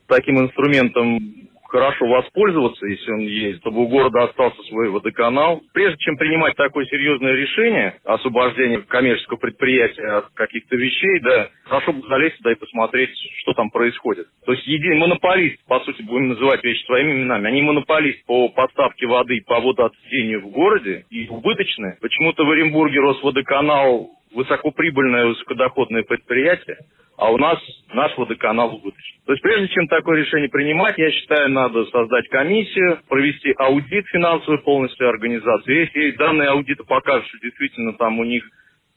Таким 0.09 0.41
инструментом 0.41 1.46
хорошо 1.69 2.07
воспользоваться, 2.07 2.87
если 2.87 3.11
он 3.13 3.21
есть, 3.21 3.61
чтобы 3.61 3.83
у 3.83 3.89
города 3.89 4.25
остался 4.25 4.63
свой 4.65 4.91
водоканал. 4.91 5.63
Прежде 5.73 5.99
чем 5.99 6.17
принимать 6.17 6.57
такое 6.57 6.85
серьезное 6.87 7.33
решение, 7.33 7.99
освобождение 8.05 8.83
коммерческого 8.83 9.39
предприятия 9.39 10.07
от 10.19 10.29
каких-то 10.35 10.77
вещей, 10.77 11.21
да, 11.21 11.49
хорошо 11.65 11.93
бы 11.93 12.07
залезть 12.09 12.39
туда 12.39 12.53
и 12.53 12.57
посмотреть, 12.57 13.11
что 13.43 13.53
там 13.55 13.71
происходит. 13.71 14.27
То 14.45 14.53
есть 14.53 14.67
един 14.67 14.99
монополист, 14.99 15.65
по 15.67 15.81
сути, 15.81 16.03
будем 16.03 16.29
называть 16.29 16.63
вещи 16.65 16.85
своими 16.85 17.13
именами, 17.13 17.49
они 17.49 17.63
монополист 17.63 18.25
по 18.27 18.49
поставке 18.49 19.07
воды, 19.07 19.43
по 19.47 19.61
водоотведению 19.61 20.43
в 20.43 20.51
городе 20.51 21.05
и 21.11 21.29
убыточные. 21.29 21.99
Почему-то 22.01 22.45
в 22.45 22.51
Оренбурге 22.51 23.01
Росводоканал 23.01 24.11
высокоприбыльное, 24.37 25.27
высокодоходное 25.27 26.03
предприятие, 26.03 26.77
а 27.17 27.33
у 27.33 27.39
нас 27.39 27.59
наш 27.95 28.17
водоканал 28.19 28.75
убыточный. 28.75 29.21
То 29.25 29.33
есть 29.33 29.43
прежде 29.43 29.69
чем 29.69 29.89
такое 29.89 30.21
решение 30.21 30.51
принимать, 30.51 30.99
я 30.99 31.11
считаю, 31.11 31.51
надо 31.51 31.87
создать 31.87 32.29
комиссию, 32.29 33.01
провести 33.09 33.55
аудит 33.57 34.07
финансовой 34.09 34.59
полностью 34.59 35.09
организации. 35.09 35.81
Если 35.87 36.17
данные 36.17 36.51
аудита 36.51 36.85
покажут, 36.85 37.27
что 37.29 37.39
действительно 37.39 37.95
там 37.95 38.19
у 38.19 38.25
них 38.25 38.45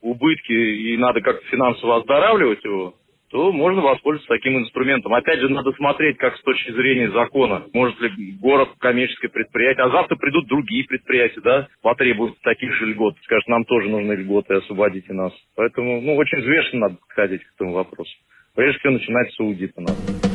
убытки 0.02 0.52
и 0.52 0.98
надо 0.98 1.22
как-то 1.22 1.46
финансово 1.48 1.98
оздоравливать 1.98 2.64
его, 2.64 2.94
то 3.30 3.52
можно 3.52 3.82
воспользоваться 3.82 4.28
таким 4.28 4.58
инструментом. 4.58 5.14
Опять 5.14 5.40
же, 5.40 5.50
надо 5.50 5.72
смотреть, 5.74 6.18
как 6.18 6.36
с 6.36 6.42
точки 6.42 6.72
зрения 6.72 7.12
закона, 7.12 7.66
может 7.74 8.00
ли 8.02 8.34
город 8.40 8.70
коммерческое 8.80 9.30
предприятие, 9.30 9.86
а 9.86 9.92
завтра 9.92 10.16
придут 10.16 10.48
другие 10.48 10.86
предприятия, 10.86 11.42
да, 11.42 11.68
потребуют 11.82 12.40
таких 12.42 12.74
же 12.74 12.88
льгот, 12.88 13.16
скажут, 13.24 13.48
нам 13.48 13.66
тоже 13.66 13.90
нужны 13.90 14.14
льготы, 14.14 14.56
освободите 14.56 15.14
нас. 15.14 15.34
Поэтому, 15.56 16.02
ну, 16.02 16.16
очень 16.16 16.40
взвешенно 16.40 16.88
надо 16.88 16.96
подходить 16.96 17.44
к 17.44 17.54
этому 17.56 17.74
вопросу. 17.74 18.12
Прежде 18.56 18.80
всего, 18.80 18.94
начинать 18.94 19.32
с 19.32 19.40
аудита 19.40 19.82
надо 19.82 20.29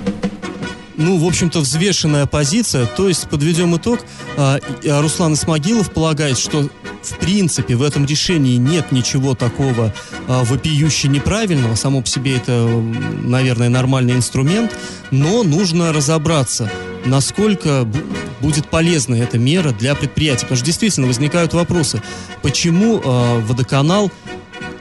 ну, 0.97 1.19
в 1.19 1.27
общем-то, 1.27 1.61
взвешенная 1.61 2.27
позиция. 2.27 2.87
То 2.87 3.09
есть, 3.09 3.29
подведем 3.29 3.77
итог, 3.77 4.01
а, 4.37 4.59
Руслан 4.85 5.35
Исмагилов 5.35 5.91
полагает, 5.93 6.39
что 6.39 6.69
в 7.03 7.19
принципе 7.19 7.77
в 7.77 7.83
этом 7.83 8.07
решении 8.07 8.57
нет 8.57 8.93
ничего 8.93 9.35
такого 9.35 9.93
а, 10.29 10.45
вопиюще 10.45 11.09
неправильного. 11.09 11.75
Само 11.75 12.01
по 12.01 12.09
себе 12.09 12.37
это, 12.37 12.67
наверное, 13.23 13.69
нормальный 13.69 14.15
инструмент, 14.15 14.73
но 15.11 15.43
нужно 15.43 15.93
разобраться, 15.93 16.71
насколько 17.05 17.87
будет 18.41 18.69
полезна 18.69 19.15
эта 19.17 19.39
мера 19.39 19.73
для 19.73 19.95
предприятий. 19.95 20.43
Потому 20.43 20.57
что 20.57 20.67
действительно 20.67 21.07
возникают 21.07 21.55
вопросы, 21.55 22.03
почему 22.43 22.99
водоканал 23.47 24.11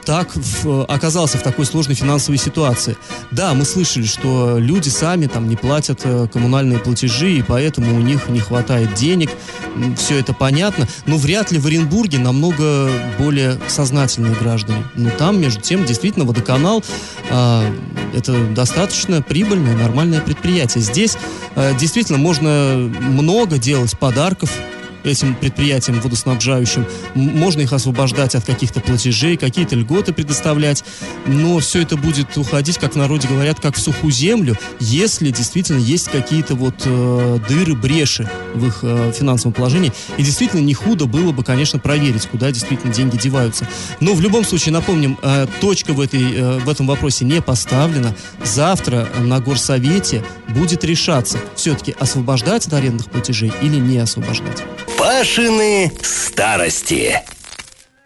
так 0.04 0.28
в, 0.34 0.84
оказался 0.84 1.38
в 1.38 1.42
такой 1.42 1.64
сложной 1.64 1.94
финансовой 1.94 2.38
ситуации. 2.38 2.96
Да, 3.30 3.54
мы 3.54 3.64
слышали, 3.64 4.04
что 4.04 4.58
люди 4.58 4.88
сами 4.88 5.26
там 5.26 5.48
не 5.48 5.56
платят 5.56 6.00
э, 6.04 6.28
коммунальные 6.32 6.78
платежи, 6.78 7.32
и 7.32 7.42
поэтому 7.42 7.96
у 7.96 8.00
них 8.00 8.28
не 8.28 8.40
хватает 8.40 8.94
денег. 8.94 9.30
Все 9.96 10.18
это 10.18 10.32
понятно, 10.32 10.86
но 11.06 11.16
вряд 11.16 11.50
ли 11.50 11.58
в 11.58 11.66
Оренбурге 11.66 12.18
намного 12.18 12.90
более 13.18 13.58
сознательные 13.66 14.34
граждане. 14.34 14.84
Но 14.94 15.10
там, 15.10 15.40
между 15.40 15.60
тем, 15.60 15.84
действительно, 15.84 16.24
водоканал 16.24 16.84
э, 17.30 17.74
это 18.14 18.46
достаточно 18.48 19.22
прибыльное, 19.22 19.76
нормальное 19.76 20.20
предприятие. 20.20 20.82
Здесь 20.82 21.16
э, 21.56 21.76
действительно 21.78 22.18
можно 22.18 22.90
много 23.00 23.58
делать 23.58 23.98
подарков 23.98 24.50
этим 25.04 25.34
предприятиям 25.34 26.00
водоснабжающим. 26.00 26.86
Можно 27.14 27.62
их 27.62 27.72
освобождать 27.72 28.34
от 28.34 28.44
каких-то 28.44 28.80
платежей, 28.80 29.36
какие-то 29.36 29.76
льготы 29.76 30.12
предоставлять, 30.12 30.84
но 31.26 31.58
все 31.58 31.82
это 31.82 31.96
будет 31.96 32.36
уходить, 32.36 32.78
как 32.78 32.94
в 32.94 32.96
народе 32.96 33.28
говорят, 33.28 33.60
как 33.60 33.76
в 33.76 33.80
сухую 33.80 34.12
землю, 34.12 34.56
если 34.80 35.30
действительно 35.30 35.78
есть 35.78 36.08
какие-то 36.08 36.54
вот 36.54 36.82
э, 36.84 37.38
дыры, 37.48 37.74
бреши 37.74 38.28
в 38.54 38.66
их 38.66 38.80
э, 38.82 39.12
финансовом 39.14 39.52
положении. 39.52 39.92
И 40.16 40.22
действительно 40.22 40.60
не 40.60 40.74
худо 40.74 41.06
было 41.06 41.32
бы, 41.32 41.44
конечно, 41.44 41.78
проверить, 41.78 42.26
куда 42.26 42.50
действительно 42.50 42.92
деньги 42.92 43.16
деваются. 43.16 43.66
Но 44.00 44.14
в 44.14 44.20
любом 44.20 44.44
случае, 44.44 44.72
напомним, 44.72 45.18
э, 45.22 45.46
точка 45.60 45.92
в, 45.92 46.00
этой, 46.00 46.34
э, 46.34 46.58
в 46.58 46.68
этом 46.68 46.86
вопросе 46.86 47.24
не 47.24 47.40
поставлена. 47.42 48.14
Завтра 48.42 49.08
на 49.20 49.40
горсовете 49.40 50.24
будет 50.48 50.84
решаться, 50.84 51.38
все-таки 51.56 51.94
освобождать 51.98 52.66
от 52.66 52.72
арендных 52.72 53.10
платежей 53.10 53.52
или 53.62 53.76
не 53.76 53.98
освобождать. 53.98 54.62
Пашины 55.04 55.92
старости. 56.00 57.20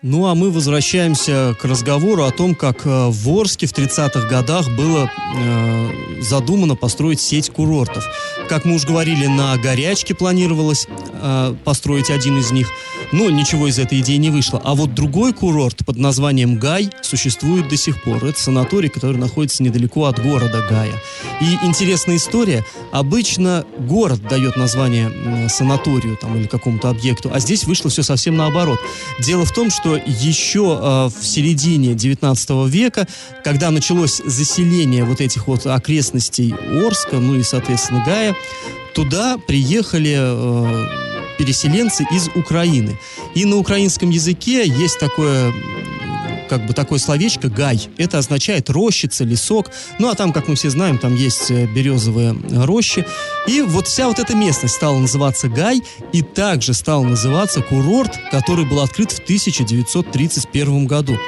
Ну 0.03 0.27
а 0.27 0.35
мы 0.35 0.51
возвращаемся 0.51 1.57
к 1.61 1.65
разговору 1.65 2.25
о 2.25 2.33
том, 2.33 2.57
как 2.57 2.85
э, 2.85 3.07
в 3.09 3.29
Орске 3.29 3.69
в 3.69 3.73
30-х 3.73 4.27
годах 4.29 4.69
было 4.71 5.09
э, 5.37 6.21
задумано 6.21 6.75
построить 6.75 7.21
сеть 7.21 7.51
курортов. 7.51 8.05
Как 8.49 8.65
мы 8.65 8.75
уже 8.75 8.89
говорили, 8.89 9.29
на 9.29 9.57
Горячке 9.59 10.13
планировалось 10.13 10.89
э, 10.89 11.55
построить 11.65 12.11
один 12.11 12.39
из 12.39 12.51
них. 12.51 12.69
Но 13.13 13.31
ничего 13.31 13.69
из 13.69 13.79
этой 13.79 14.01
идеи 14.01 14.17
не 14.17 14.31
вышло. 14.31 14.61
А 14.65 14.75
вот 14.75 14.95
другой 14.95 15.33
курорт 15.33 15.85
под 15.85 15.97
названием 15.97 16.59
Гай 16.59 16.91
существует 17.03 17.69
до 17.69 17.77
сих 17.77 18.03
пор. 18.03 18.25
Это 18.25 18.41
санаторий, 18.41 18.89
который 18.89 19.17
находится 19.17 19.63
недалеко 19.63 20.05
от 20.05 20.23
города 20.23 20.67
Гая. 20.69 20.95
И 21.41 21.67
интересная 21.67 22.17
история. 22.17 22.65
Обычно 22.93 23.65
город 23.79 24.21
дает 24.29 24.57
название 24.57 25.49
санаторию 25.49 26.17
там, 26.17 26.37
или 26.37 26.47
какому-то 26.47 26.91
объекту, 26.91 27.31
а 27.33 27.41
здесь 27.41 27.65
вышло 27.65 27.91
все 27.91 28.03
совсем 28.03 28.37
наоборот. 28.37 28.79
Дело 29.21 29.45
в 29.45 29.53
том, 29.53 29.71
что 29.71 29.97
еще 29.97 30.79
э, 30.81 31.09
в 31.09 31.27
середине 31.27 31.95
19 31.95 32.51
века, 32.69 33.07
когда 33.45 33.71
началось 33.71 34.21
заселение 34.25 35.05
вот 35.05 35.21
этих 35.21 35.47
вот 35.47 35.67
окрестностей 35.67 36.55
Орска, 36.55 37.17
ну 37.17 37.37
и, 37.37 37.43
соответственно, 37.43 38.03
Гая, 38.05 38.35
туда 38.95 39.39
приехали 39.39 40.17
э, 40.19 41.18
переселенцы 41.39 42.05
из 42.11 42.29
Украины. 42.35 42.99
И 43.35 43.45
на 43.45 43.57
украинском 43.57 44.11
языке 44.11 44.67
есть 44.67 44.99
такое 44.99 45.53
как 46.49 46.67
бы 46.67 46.73
такое 46.73 46.99
словечко 46.99 47.49
«гай». 47.49 47.89
Это 47.97 48.19
означает 48.19 48.71
рощица, 48.71 49.25
лесок. 49.25 49.71
Ну, 49.99 50.09
а 50.09 50.15
там, 50.15 50.33
как 50.33 50.49
мы 50.49 50.55
все 50.55 50.71
знаем, 50.71 50.99
там 50.99 51.15
есть 51.15 51.51
э, 51.51 51.67
березовые 51.67 52.35
рощи. 52.65 53.05
И 53.47 53.63
вот 53.63 53.87
вся 53.87 54.09
вот 54.09 54.19
эта 54.19 54.35
местность 54.35 54.75
стала 54.75 54.99
называться 54.99 55.49
Гай, 55.49 55.83
и 56.13 56.23
также 56.23 56.75
стал 56.75 57.05
называться 57.05 57.63
курорт, 57.63 58.19
который 58.31 58.65
был 58.65 58.81
открыт 58.81 59.13
в 59.13 59.21
1931 59.21 60.87
году. 60.87 61.19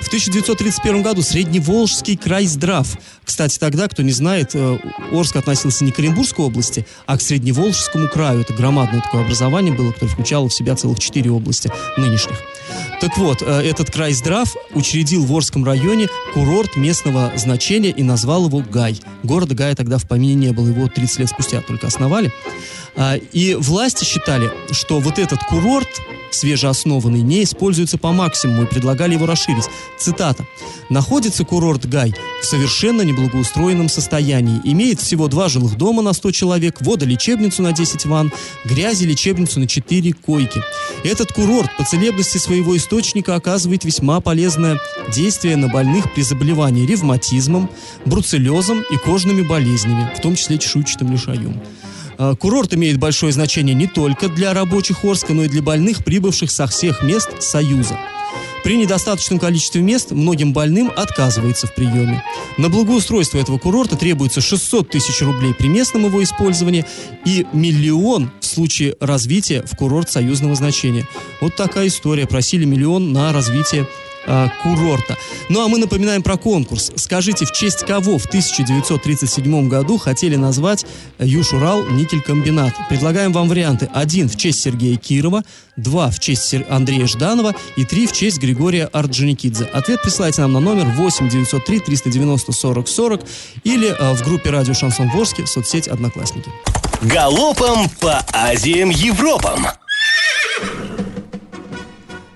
В 0.00 0.06
1931 0.08 1.02
году 1.02 1.22
Средневолжский 1.22 2.16
край 2.16 2.46
здрав. 2.46 2.86
Кстати, 3.24 3.58
тогда, 3.58 3.88
кто 3.88 4.02
не 4.02 4.12
знает, 4.12 4.50
э, 4.54 4.78
Орск 5.12 5.36
относился 5.36 5.84
не 5.84 5.92
к 5.92 5.98
Оренбургской 5.98 6.44
области, 6.44 6.86
а 7.06 7.16
к 7.16 7.22
Средневолжскому 7.22 8.08
краю. 8.08 8.40
Это 8.42 8.54
громадное 8.54 9.00
такое 9.00 9.24
образование 9.24 9.74
было, 9.74 9.92
которое 9.92 10.12
включало 10.12 10.48
в 10.48 10.54
себя 10.54 10.76
целых 10.76 10.98
четыре 10.98 11.30
области 11.30 11.70
нынешних. 11.96 12.36
Так 13.00 13.16
вот, 13.18 13.42
э, 13.42 13.62
этот 13.62 13.90
край 13.90 14.12
здрав 14.12 14.54
учредил 14.74 15.24
в 15.24 15.32
Орском 15.32 15.64
районе 15.64 16.08
курорт 16.34 16.76
местного 16.76 17.32
значения 17.36 17.90
и 17.90 18.02
назвал 18.02 18.46
его 18.46 18.62
Гай. 18.70 19.00
Города 19.22 19.54
Гая 19.54 19.74
тогда 19.74 19.98
в 19.98 20.06
помине 20.06 20.34
не 20.34 20.52
было, 20.52 20.68
его 20.68 20.88
30 20.88 21.20
лет 21.20 21.28
спустя 21.28 21.60
только 21.60 21.86
основали. 21.86 22.32
А, 22.96 23.16
и 23.16 23.54
власти 23.54 24.04
считали, 24.04 24.50
что 24.72 25.00
вот 25.00 25.18
этот 25.18 25.42
курорт 25.44 25.88
свежеоснованный, 26.36 27.22
не 27.22 27.42
используется 27.42 27.98
по 27.98 28.12
максимуму 28.12 28.64
и 28.64 28.66
предлагали 28.66 29.14
его 29.14 29.26
расширить. 29.26 29.64
Цитата. 29.98 30.46
«Находится 30.88 31.44
курорт 31.44 31.86
Гай 31.86 32.14
в 32.42 32.44
совершенно 32.44 33.02
неблагоустроенном 33.02 33.88
состоянии. 33.88 34.60
Имеет 34.64 35.00
всего 35.00 35.28
два 35.28 35.48
жилых 35.48 35.76
дома 35.76 36.02
на 36.02 36.12
100 36.12 36.30
человек, 36.32 36.80
водолечебницу 36.80 37.62
на 37.62 37.72
10 37.72 38.06
ванн, 38.06 38.32
грязи 38.64 39.04
лечебницу 39.04 39.60
на 39.60 39.66
4 39.66 40.12
койки. 40.12 40.62
Этот 41.04 41.32
курорт 41.32 41.70
по 41.76 41.84
целебности 41.84 42.38
своего 42.38 42.76
источника 42.76 43.34
оказывает 43.34 43.84
весьма 43.84 44.20
полезное 44.20 44.78
действие 45.12 45.56
на 45.56 45.68
больных 45.68 46.12
при 46.14 46.22
заболевании 46.22 46.86
ревматизмом, 46.86 47.70
бруцеллезом 48.04 48.82
и 48.90 48.96
кожными 48.96 49.42
болезнями, 49.42 50.12
в 50.16 50.20
том 50.20 50.36
числе 50.36 50.58
чешуйчатым 50.58 51.12
лишаем. 51.12 51.60
А, 52.18 52.34
курорт 52.34 52.74
имеет 52.74 52.98
большое 52.98 53.32
значение 53.32 53.74
не 53.74 53.86
только 53.86 54.28
для 54.28 54.54
рабочих 54.54 55.04
Орска, 55.04 55.34
но 55.34 55.44
и 55.44 55.48
для 55.48 55.62
больных, 55.62 56.04
прибывших 56.04 56.50
со 56.50 56.66
всех 56.66 57.02
мест 57.02 57.42
Союза. 57.42 57.98
При 58.64 58.76
недостаточном 58.76 59.38
количестве 59.38 59.80
мест 59.80 60.10
многим 60.10 60.52
больным 60.52 60.90
отказывается 60.96 61.68
в 61.68 61.74
приеме. 61.74 62.24
На 62.58 62.68
благоустройство 62.68 63.38
этого 63.38 63.58
курорта 63.58 63.96
требуется 63.96 64.40
600 64.40 64.90
тысяч 64.90 65.22
рублей 65.22 65.54
при 65.54 65.68
местном 65.68 66.06
его 66.06 66.20
использовании 66.20 66.84
и 67.24 67.46
миллион 67.52 68.32
в 68.40 68.44
случае 68.44 68.96
развития 68.98 69.62
в 69.64 69.76
курорт 69.76 70.10
союзного 70.10 70.56
значения. 70.56 71.06
Вот 71.40 71.54
такая 71.54 71.86
история. 71.86 72.26
Просили 72.26 72.64
миллион 72.64 73.12
на 73.12 73.32
развитие 73.32 73.86
э, 74.26 74.48
курорта. 74.62 75.16
Ну 75.48 75.64
а 75.64 75.68
мы 75.68 75.78
напоминаем 75.78 76.22
про 76.22 76.36
конкурс. 76.36 76.92
Скажите, 76.96 77.44
в 77.44 77.52
честь 77.52 77.86
кого 77.86 78.18
в 78.18 78.26
1937 78.26 79.68
году 79.68 79.98
хотели 79.98 80.36
назвать 80.36 80.86
Юж-Урал 81.18 81.84
никель-комбинат? 81.86 82.74
Предлагаем 82.88 83.32
вам 83.32 83.48
варианты. 83.48 83.88
Один 83.92 84.28
в 84.28 84.36
честь 84.36 84.60
Сергея 84.60 84.96
Кирова, 84.96 85.42
два 85.76 86.10
в 86.10 86.18
честь 86.18 86.54
Андрея 86.68 87.06
Жданова 87.06 87.54
и 87.76 87.84
три 87.84 88.06
в 88.06 88.12
честь 88.12 88.38
Григория 88.38 88.86
Орджоникидзе. 88.86 89.64
Ответ 89.64 90.02
присылайте 90.02 90.42
нам 90.42 90.52
на 90.52 90.60
номер 90.60 90.86
8 90.86 91.28
903 91.28 91.80
390 91.80 92.52
40 92.52 92.88
40 92.88 93.20
или 93.64 93.88
э, 93.88 94.14
в 94.14 94.22
группе 94.22 94.50
радио 94.50 94.74
Шансон 94.74 95.10
Ворске, 95.10 95.46
соцсеть 95.46 95.88
Одноклассники. 95.88 96.50
Галопом 97.02 97.88
по 98.00 98.24
Азиям 98.32 98.90
Европам! 98.90 99.66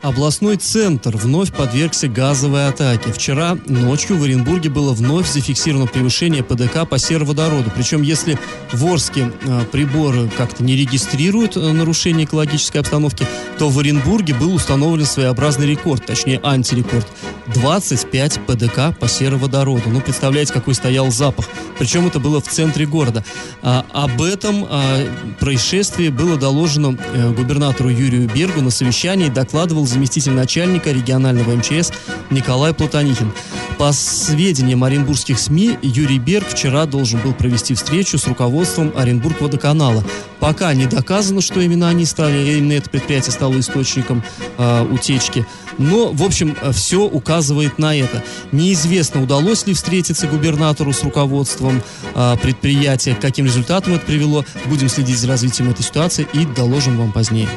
Областной 0.03 0.57
центр 0.57 1.15
вновь 1.15 1.53
подвергся 1.53 2.09
газовой 2.09 2.69
атаке. 2.69 3.13
Вчера 3.13 3.59
ночью 3.67 4.17
в 4.17 4.23
Оренбурге 4.23 4.71
было 4.71 4.95
вновь 4.95 5.31
зафиксировано 5.31 5.87
превышение 5.87 6.43
ПДК 6.43 6.89
по 6.89 6.99
сероводороду. 6.99 7.71
Причем, 7.77 8.01
если 8.01 8.39
в 8.73 8.87
Орске 8.87 9.31
э, 9.43 9.61
приборы 9.71 10.31
как-то 10.39 10.65
не 10.65 10.75
регистрируют 10.75 11.59
э, 11.59 11.73
нарушение 11.73 12.25
экологической 12.25 12.79
обстановки, 12.79 13.27
то 13.59 13.69
в 13.69 13.79
Оренбурге 13.79 14.35
был 14.35 14.55
установлен 14.55 15.05
своеобразный 15.05 15.67
рекорд, 15.67 16.07
точнее 16.07 16.41
антирекорд. 16.43 17.07
25 17.55 18.41
ПДК 18.47 18.97
по 18.99 19.07
сероводороду. 19.07 19.91
Ну, 19.91 20.01
представляете, 20.01 20.53
какой 20.53 20.75
стоял 20.75 21.11
запах. 21.11 21.47
Причем 21.79 22.07
это 22.07 22.21
было 22.21 22.41
в 22.41 22.49
центре 22.49 22.87
города. 22.87 23.25
А, 23.63 23.85
об 23.93 24.23
этом 24.23 24.67
а, 24.69 25.07
происшествии 25.39 26.09
было 26.09 26.37
доложено 26.37 26.97
а, 26.99 27.33
губернатору 27.33 27.91
Юрию 27.91 28.31
Бергу 28.33 28.63
на 28.63 28.71
совещании. 28.71 29.29
Докладывал 29.29 29.87
заместитель 29.91 30.33
начальника 30.33 30.91
регионального 30.91 31.55
МЧС 31.55 31.93
Николай 32.31 32.73
Платонихин. 32.73 33.33
По 33.79 33.93
сведениям 33.93 34.85
оренбургских 34.85 35.39
СМИ, 35.39 35.79
Юрий 35.83 36.19
Берг 36.19 36.49
вчера 36.49 36.85
должен 36.85 37.19
был 37.21 37.33
провести 37.33 37.75
встречу 37.75 38.19
с 38.19 38.27
руководством 38.27 38.93
Оренбург 38.95 39.41
водоканала. 39.41 40.05
Пока 40.39 40.75
не 40.75 40.87
доказано, 40.87 41.41
что 41.41 41.61
именно 41.61 41.89
они 41.89 42.05
стали, 42.05 42.59
именно 42.59 42.75
это 42.75 42.91
предприятие 42.91 43.33
стало 43.33 43.59
источником 43.59 44.23
э, 44.59 44.87
утечки. 44.91 45.47
Но, 45.79 46.13
в 46.13 46.23
общем, 46.23 46.57
все 46.73 47.05
указывает 47.05 47.79
на 47.79 47.97
это. 47.97 48.23
Неизвестно, 48.53 49.23
удалось 49.23 49.67
ли 49.67 49.73
встретиться 49.73 50.27
губернатору 50.27 50.93
с 50.93 51.03
руководством 51.03 51.83
э, 52.15 52.37
предприятия, 52.43 53.17
каким 53.19 53.47
результатам 53.47 53.95
это 53.95 54.05
привело. 54.05 54.45
Будем 54.67 54.91
следить 54.91 55.19
за 55.19 55.29
развитием 55.29 55.71
этой 55.71 55.83
ситуации 55.83 56.27
и 56.35 56.45
доложим 56.45 56.99
вам 56.99 57.13
позднее. 57.13 57.49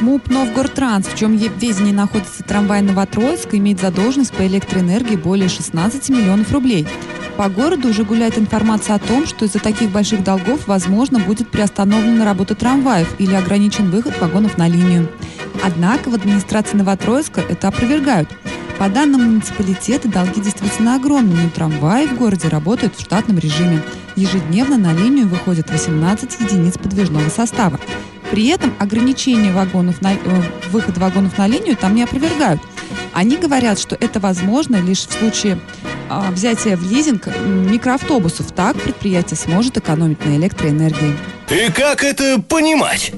МУП 0.00 0.30
«Новгородтранс», 0.30 1.06
в 1.06 1.16
чем 1.16 1.36
ведении 1.36 1.92
находится 1.92 2.42
трамвай 2.42 2.80
Новотроицк, 2.80 3.54
имеет 3.54 3.80
задолженность 3.80 4.32
по 4.32 4.46
электроэнергии 4.46 5.16
более 5.16 5.50
16 5.50 6.08
миллионов 6.08 6.50
рублей. 6.52 6.86
По 7.36 7.50
городу 7.50 7.88
уже 7.88 8.04
гуляет 8.04 8.38
информация 8.38 8.96
о 8.96 8.98
том, 8.98 9.26
что 9.26 9.44
из-за 9.44 9.58
таких 9.58 9.90
больших 9.90 10.24
долгов, 10.24 10.66
возможно, 10.66 11.18
будет 11.18 11.50
приостановлена 11.50 12.24
работа 12.24 12.54
трамваев 12.54 13.14
или 13.18 13.34
ограничен 13.34 13.90
выход 13.90 14.18
вагонов 14.20 14.56
на 14.56 14.68
линию. 14.68 15.06
Однако 15.62 16.08
в 16.08 16.14
администрации 16.14 16.78
Новотроицка 16.78 17.42
это 17.42 17.68
опровергают. 17.68 18.30
По 18.78 18.88
данным 18.88 19.24
муниципалитета, 19.24 20.08
долги 20.08 20.40
действительно 20.40 20.94
огромные, 20.94 21.44
но 21.44 21.50
трамваи 21.50 22.06
в 22.06 22.16
городе 22.16 22.48
работают 22.48 22.96
в 22.96 23.02
штатном 23.02 23.38
режиме. 23.38 23.82
Ежедневно 24.16 24.78
на 24.78 24.94
линию 24.94 25.28
выходят 25.28 25.70
18 25.70 26.40
единиц 26.40 26.78
подвижного 26.78 27.28
состава. 27.28 27.78
При 28.30 28.46
этом 28.46 28.72
ограничение 28.78 29.52
вагонов 29.52 30.00
на, 30.02 30.12
э, 30.12 30.16
выход 30.70 30.98
вагонов 30.98 31.36
на 31.36 31.48
линию 31.48 31.76
там 31.76 31.94
не 31.94 32.04
опровергают. 32.04 32.60
Они 33.12 33.36
говорят, 33.36 33.78
что 33.78 33.96
это 33.96 34.20
возможно 34.20 34.76
лишь 34.76 35.06
в 35.06 35.12
случае 35.12 35.58
э, 36.08 36.30
взятия 36.30 36.76
в 36.76 36.90
лизинг 36.90 37.26
микроавтобусов. 37.26 38.52
Так 38.52 38.76
предприятие 38.76 39.36
сможет 39.36 39.78
экономить 39.78 40.24
на 40.24 40.36
электроэнергии. 40.36 41.16
И 41.50 41.72
как 41.72 42.04
это 42.04 42.40
понимать? 42.40 43.12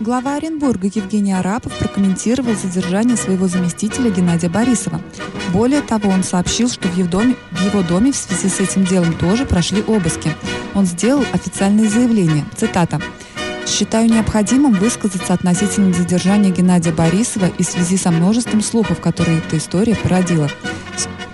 Глава 0.00 0.36
Оренбурга 0.36 0.86
Евгений 0.86 1.34
Арапов 1.34 1.74
прокомментировал 1.74 2.54
задержание 2.54 3.18
своего 3.18 3.48
заместителя 3.48 4.10
Геннадия 4.10 4.48
Борисова. 4.48 5.00
Более 5.52 5.82
того, 5.82 6.10
он 6.10 6.22
сообщил, 6.24 6.70
что 6.70 6.88
в 6.88 6.96
его, 6.96 7.08
доме, 7.08 7.36
в 7.50 7.66
его 7.66 7.82
доме 7.82 8.12
в 8.12 8.16
связи 8.16 8.48
с 8.48 8.60
этим 8.60 8.84
делом 8.84 9.12
тоже 9.12 9.44
прошли 9.44 9.82
обыски. 9.82 10.34
Он 10.74 10.86
сделал 10.86 11.24
официальное 11.32 11.86
заявление. 11.88 12.46
Цитата. 12.56 12.98
Считаю 13.70 14.10
необходимым 14.10 14.72
высказаться 14.72 15.32
относительно 15.32 15.94
задержания 15.94 16.50
Геннадия 16.50 16.90
Борисова 16.90 17.46
и 17.56 17.62
в 17.62 17.66
связи 17.66 17.96
со 17.96 18.10
множеством 18.10 18.62
слухов, 18.62 19.00
которые 19.00 19.38
эта 19.38 19.58
история 19.58 19.94
породила. 19.94 20.50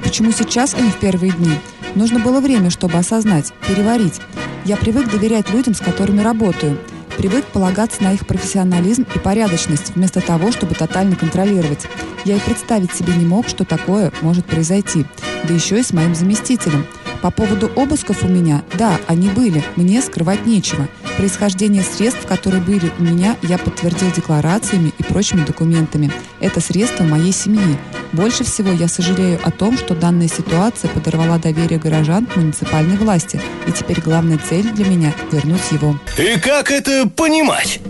Почему 0.03 0.33
сейчас, 0.33 0.75
а 0.75 0.81
не 0.81 0.91
в 0.91 0.97
первые 0.97 1.33
дни? 1.33 1.59
Нужно 1.95 2.19
было 2.19 2.41
время, 2.41 2.69
чтобы 2.69 2.99
осознать, 2.99 3.55
переварить. 3.67 4.21
Я 4.67 4.77
привык 4.77 5.11
доверять 5.11 5.51
людям, 5.51 5.75
с 5.75 5.81
которыми 5.81 6.21
работаю. 6.21 6.79
Привык 7.17 7.47
полагаться 7.47 8.05
на 8.05 8.13
их 8.13 8.27
профессионализм 8.27 9.07
и 9.15 9.19
порядочность, 9.19 9.93
вместо 9.95 10.21
того, 10.21 10.53
чтобы 10.53 10.75
тотально 10.75 11.17
контролировать. 11.17 11.87
Я 12.27 12.37
и 12.37 12.41
представить 12.41 12.93
себе 12.93 13.15
не 13.15 13.25
мог, 13.25 13.49
что 13.49 13.65
такое 13.65 14.13
может 14.21 14.45
произойти. 14.45 15.07
Да 15.45 15.55
еще 15.55 15.81
и 15.81 15.83
с 15.83 15.95
моим 15.95 16.15
заместителем. 16.15 16.87
По 17.23 17.31
поводу 17.31 17.71
обысков 17.75 18.25
у 18.25 18.29
меня, 18.29 18.63
да, 18.75 19.01
они 19.07 19.31
были, 19.31 19.65
мне 19.77 20.03
скрывать 20.03 20.45
нечего. 20.45 20.87
Происхождение 21.17 21.83
средств, 21.83 22.27
которые 22.27 22.63
были 22.63 22.93
у 22.99 23.03
меня, 23.03 23.37
я 23.43 23.57
подтвердил 23.57 24.11
декларациями 24.13 24.93
и 24.99 25.03
прочими 25.03 25.45
документами. 25.45 26.13
Это 26.41 26.61
средства 26.61 27.05
моей 27.05 27.33
семьи. 27.33 27.79
Больше 28.13 28.45
всего 28.45 28.71
я 28.71 28.87
сожалею 28.87 29.41
о 29.43 29.51
том, 29.51 29.79
что 29.79 29.95
данная 29.95 30.29
ситуация 30.29 30.91
подорвала 30.91 31.39
доверие 31.39 31.79
горожан 31.79 32.27
к 32.27 32.37
муниципальной 32.37 32.99
власти. 32.99 33.41
И 33.67 33.73
теперь 33.73 34.01
главная 34.03 34.39
цель 34.39 34.71
для 34.73 34.85
меня– 34.85 35.15
вернуть 35.33 35.73
его. 35.73 35.99
И 36.19 36.39
как 36.39 36.71
это 36.71 37.09
понимать? 37.09 37.81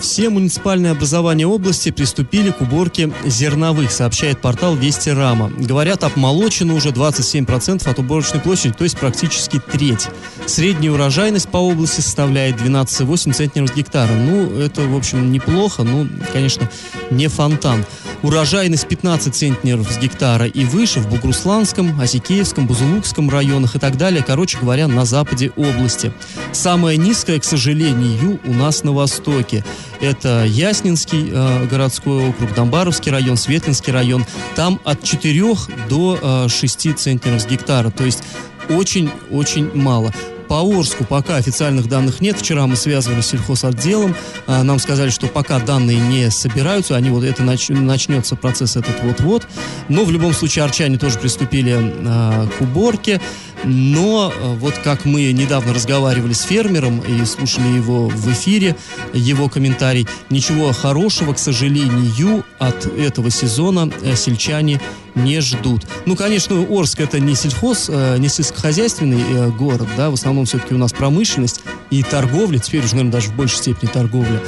Все 0.00 0.30
муниципальные 0.30 0.92
образования 0.92 1.46
области 1.46 1.90
приступили 1.90 2.50
к 2.50 2.62
уборке 2.62 3.12
зерновых, 3.26 3.92
сообщает 3.92 4.40
портал 4.40 4.74
Вести 4.74 5.10
Рама. 5.10 5.52
Говорят, 5.58 6.04
обмолочено 6.04 6.74
уже 6.74 6.88
27% 6.88 7.88
от 7.88 7.98
уборочной 7.98 8.40
площади, 8.40 8.72
то 8.72 8.84
есть 8.84 8.98
практически 8.98 9.60
треть. 9.60 10.08
Средняя 10.46 10.92
урожайность 10.92 11.50
по 11.50 11.58
области 11.58 12.00
составляет 12.00 12.56
12,8 12.56 13.34
центнеров 13.34 13.68
с 13.68 13.74
гектара. 13.74 14.12
Ну, 14.12 14.58
это, 14.58 14.80
в 14.82 14.96
общем, 14.96 15.30
неплохо, 15.30 15.82
но, 15.82 16.06
конечно, 16.32 16.70
не 17.10 17.28
фонтан. 17.28 17.84
Урожайность 18.22 18.88
15 18.88 19.34
центнеров 19.34 19.90
с 19.90 19.98
гектара 19.98 20.46
и 20.46 20.64
выше 20.64 21.00
в 21.00 21.08
Бугрусланском, 21.08 22.00
Осикеевском, 22.00 22.66
Бузулукском 22.66 23.28
районах 23.30 23.76
и 23.76 23.78
так 23.78 23.96
далее, 23.96 24.24
короче 24.26 24.58
говоря, 24.58 24.88
на 24.88 25.04
западе 25.04 25.52
области. 25.56 26.12
Самая 26.52 26.96
низкая, 26.96 27.38
к 27.38 27.44
сожалению, 27.44 28.40
у 28.44 28.52
нас 28.52 28.82
на 28.82 28.92
востоке. 28.92 29.64
Это 30.00 30.44
Яснинский 30.46 31.30
э, 31.30 31.66
городской 31.66 32.30
округ, 32.30 32.54
Домбаровский 32.54 33.12
район, 33.12 33.36
Светлинский 33.36 33.92
район. 33.92 34.24
Там 34.56 34.80
от 34.84 35.02
4 35.02 35.56
до 35.88 36.18
э, 36.46 36.48
6 36.48 36.98
центнеров 36.98 37.42
с 37.42 37.46
гектара. 37.46 37.90
То 37.90 38.04
есть 38.04 38.22
очень-очень 38.70 39.70
мало. 39.74 40.12
По 40.50 40.62
Орску 40.62 41.04
пока 41.04 41.36
официальных 41.36 41.88
данных 41.88 42.20
нет. 42.20 42.36
Вчера 42.36 42.66
мы 42.66 42.74
связывались 42.74 43.26
с 43.26 43.28
сельхозотделом. 43.28 44.16
А, 44.48 44.64
нам 44.64 44.80
сказали, 44.80 45.10
что 45.10 45.28
пока 45.28 45.60
данные 45.60 46.00
не 46.00 46.28
собираются, 46.28 46.96
они 46.96 47.08
вот 47.10 47.22
это 47.22 47.44
нач, 47.44 47.68
начнется 47.68 48.34
процесс 48.34 48.74
этот 48.74 49.00
вот-вот. 49.04 49.46
Но 49.88 50.04
в 50.04 50.10
любом 50.10 50.32
случае 50.32 50.64
арчане 50.64 50.98
тоже 50.98 51.20
приступили 51.20 51.94
а, 52.04 52.48
к 52.48 52.60
уборке. 52.62 53.20
Но 53.64 54.32
э, 54.34 54.54
вот 54.54 54.74
как 54.78 55.04
мы 55.04 55.32
недавно 55.32 55.74
разговаривали 55.74 56.32
с 56.32 56.42
фермером 56.42 57.00
и 57.00 57.24
слушали 57.24 57.68
его 57.68 58.08
в 58.08 58.32
эфире, 58.32 58.76
его 59.12 59.48
комментарий, 59.48 60.06
ничего 60.30 60.72
хорошего, 60.72 61.34
к 61.34 61.38
сожалению, 61.38 62.44
от 62.58 62.86
этого 62.86 63.30
сезона 63.30 63.90
э, 64.02 64.16
сельчане 64.16 64.80
не 65.14 65.40
ждут. 65.40 65.86
Ну, 66.06 66.16
конечно, 66.16 66.64
Орск 66.70 67.00
это 67.00 67.20
не 67.20 67.34
сельхоз, 67.34 67.86
э, 67.88 68.16
не 68.18 68.28
сельскохозяйственный 68.28 69.50
город, 69.52 69.88
да, 69.96 70.10
в 70.10 70.14
основном 70.14 70.46
все-таки 70.46 70.74
у 70.74 70.78
нас 70.78 70.92
промышленность 70.92 71.60
и 71.90 72.02
торговля, 72.02 72.58
теперь 72.58 72.84
уже, 72.84 72.94
наверное, 72.94 73.12
даже 73.12 73.28
в 73.30 73.36
большей 73.36 73.58
степени 73.58 73.88
торговля 73.90 74.40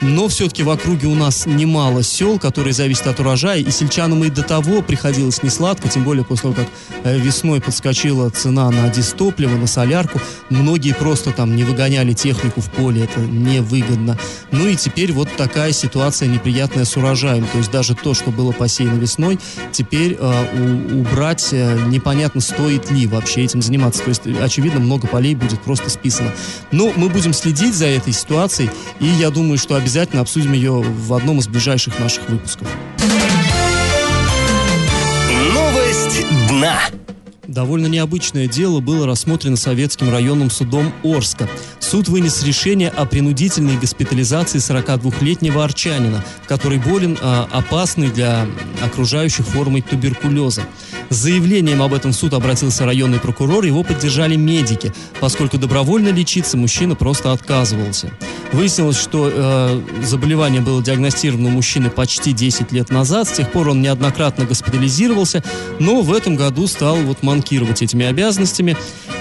но 0.00 0.28
все-таки 0.28 0.62
в 0.62 0.70
округе 0.70 1.06
у 1.06 1.14
нас 1.14 1.46
немало 1.46 2.02
сел, 2.02 2.38
которые 2.38 2.72
зависят 2.72 3.06
от 3.08 3.20
урожая, 3.20 3.60
и 3.60 3.70
сельчанам 3.70 4.24
и 4.24 4.30
до 4.30 4.42
того 4.42 4.82
приходилось 4.82 5.42
не 5.42 5.50
сладко, 5.50 5.88
тем 5.88 6.04
более 6.04 6.24
после 6.24 6.42
того, 6.42 6.54
как 6.54 6.68
э, 7.04 7.18
весной 7.18 7.60
подскочила 7.60 8.30
цена 8.30 8.70
на 8.70 8.88
дистопливо, 8.88 9.56
на 9.56 9.66
солярку, 9.66 10.20
многие 10.50 10.94
просто 10.94 11.32
там 11.32 11.56
не 11.56 11.64
выгоняли 11.64 12.12
технику 12.12 12.60
в 12.60 12.70
поле, 12.70 13.04
это 13.04 13.20
невыгодно. 13.20 14.18
Ну 14.52 14.66
и 14.66 14.76
теперь 14.76 15.12
вот 15.12 15.28
такая 15.36 15.72
ситуация 15.72 16.28
неприятная 16.28 16.84
с 16.84 16.96
урожаем, 16.96 17.46
то 17.46 17.58
есть 17.58 17.70
даже 17.70 17.94
то, 17.94 18.14
что 18.14 18.30
было 18.30 18.52
посеяно 18.52 18.98
весной, 18.98 19.38
теперь 19.72 20.16
э, 20.18 20.90
у, 20.92 21.00
убрать 21.00 21.48
э, 21.52 21.78
непонятно 21.88 22.40
стоит 22.40 22.90
ли 22.90 23.06
вообще 23.06 23.44
этим 23.44 23.62
заниматься, 23.62 24.02
то 24.02 24.10
есть 24.10 24.26
очевидно 24.26 24.80
много 24.80 25.08
полей 25.08 25.34
будет 25.34 25.60
просто 25.60 25.90
списано. 25.90 26.32
Но 26.70 26.92
мы 26.94 27.08
будем 27.08 27.32
следить 27.32 27.74
за 27.74 27.86
этой 27.86 28.12
ситуацией, 28.12 28.70
и 29.00 29.06
я 29.06 29.30
думаю, 29.30 29.58
что 29.58 29.74
обязательно 29.74 29.87
обязательно 29.88 30.20
обсудим 30.20 30.52
ее 30.52 30.82
в 30.82 31.14
одном 31.14 31.38
из 31.38 31.48
ближайших 31.48 31.98
наших 31.98 32.28
выпусков. 32.28 32.68
Новость 35.54 36.26
дна. 36.50 36.78
Довольно 37.46 37.86
необычное 37.86 38.48
дело 38.48 38.80
было 38.80 39.06
рассмотрено 39.06 39.56
Советским 39.56 40.10
районным 40.10 40.50
судом 40.50 40.92
Орска. 41.02 41.48
Суд 41.88 42.08
вынес 42.08 42.42
решение 42.42 42.90
о 42.90 43.06
принудительной 43.06 43.78
госпитализации 43.78 44.58
42-летнего 44.58 45.64
арчанина, 45.64 46.22
который 46.46 46.76
болен 46.76 47.16
а, 47.22 47.48
опасной 47.50 48.10
для 48.10 48.46
окружающих 48.84 49.46
формой 49.46 49.80
туберкулеза. 49.80 50.64
С 51.08 51.16
заявлением 51.16 51.80
об 51.80 51.94
этом 51.94 52.12
в 52.12 52.14
суд 52.14 52.34
обратился 52.34 52.84
районный 52.84 53.18
прокурор, 53.18 53.64
его 53.64 53.82
поддержали 53.82 54.36
медики, 54.36 54.92
поскольку 55.18 55.56
добровольно 55.56 56.10
лечиться 56.10 56.58
мужчина 56.58 56.94
просто 56.94 57.32
отказывался. 57.32 58.12
Выяснилось, 58.52 59.00
что 59.00 59.30
э, 59.32 59.80
заболевание 60.02 60.60
было 60.60 60.82
диагностировано 60.82 61.48
у 61.48 61.52
мужчины 61.52 61.88
почти 61.88 62.32
10 62.32 62.70
лет 62.72 62.90
назад, 62.90 63.28
с 63.28 63.32
тех 63.32 63.50
пор 63.50 63.70
он 63.70 63.80
неоднократно 63.80 64.44
госпитализировался, 64.44 65.42
но 65.78 66.02
в 66.02 66.12
этом 66.12 66.36
году 66.36 66.66
стал 66.66 66.96
вот 66.96 67.22
манкировать 67.22 67.80
этими 67.80 68.04
обязанностями 68.04 68.76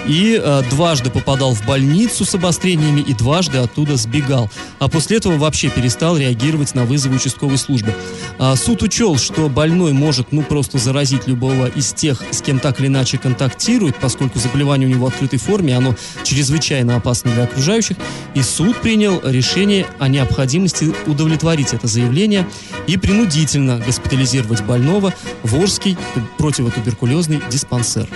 и 0.08 0.40
э, 0.42 0.64
дважды 0.70 1.10
попадал 1.10 1.54
в 1.54 1.66
больницу 1.66 2.26
с 2.26 2.36
обострениями 2.58 3.02
и 3.02 3.14
дважды 3.14 3.60
оттуда 3.60 3.98
сбегал. 3.98 4.50
А 4.80 4.88
после 4.88 5.18
этого 5.18 5.38
вообще 5.38 5.70
перестал 5.70 6.18
реагировать 6.18 6.74
на 6.74 6.86
вызовы 6.86 7.18
участковой 7.18 7.58
службы. 7.58 7.94
А, 8.40 8.56
суд 8.56 8.82
учел, 8.82 9.18
что 9.18 9.48
больной 9.48 9.94
может 9.94 10.32
ну 10.32 10.42
просто 10.42 10.80
заразить 10.80 11.28
любого 11.28 11.68
из 11.68 11.94
тех, 11.94 12.24
с 12.32 12.42
кем 12.42 12.60
так 12.60 12.80
или 12.80 12.88
иначе 12.88 13.18
контактирует, 13.18 13.96
поскольку 13.98 14.40
заболевание 14.40 14.88
у 14.88 14.92
него 14.92 15.06
в 15.06 15.10
открытой 15.10 15.40
форме, 15.40 15.78
оно 15.78 15.96
чрезвычайно 16.24 16.96
опасно 16.96 17.32
для 17.32 17.44
окружающих. 17.44 17.98
И 18.34 18.42
суд 18.42 18.78
принял 18.82 19.22
решение 19.24 19.86
о 20.00 20.08
необходимости 20.08 20.92
удовлетворить 21.06 21.74
это 21.74 21.88
заявление 21.88 22.48
и 22.88 22.98
принудительно 22.98 23.78
госпитализировать 23.86 24.62
больного 24.64 25.14
в 25.44 25.60
Орский 25.60 25.96
противотуберкулезный 26.38 27.42
диспансер. 27.52 28.08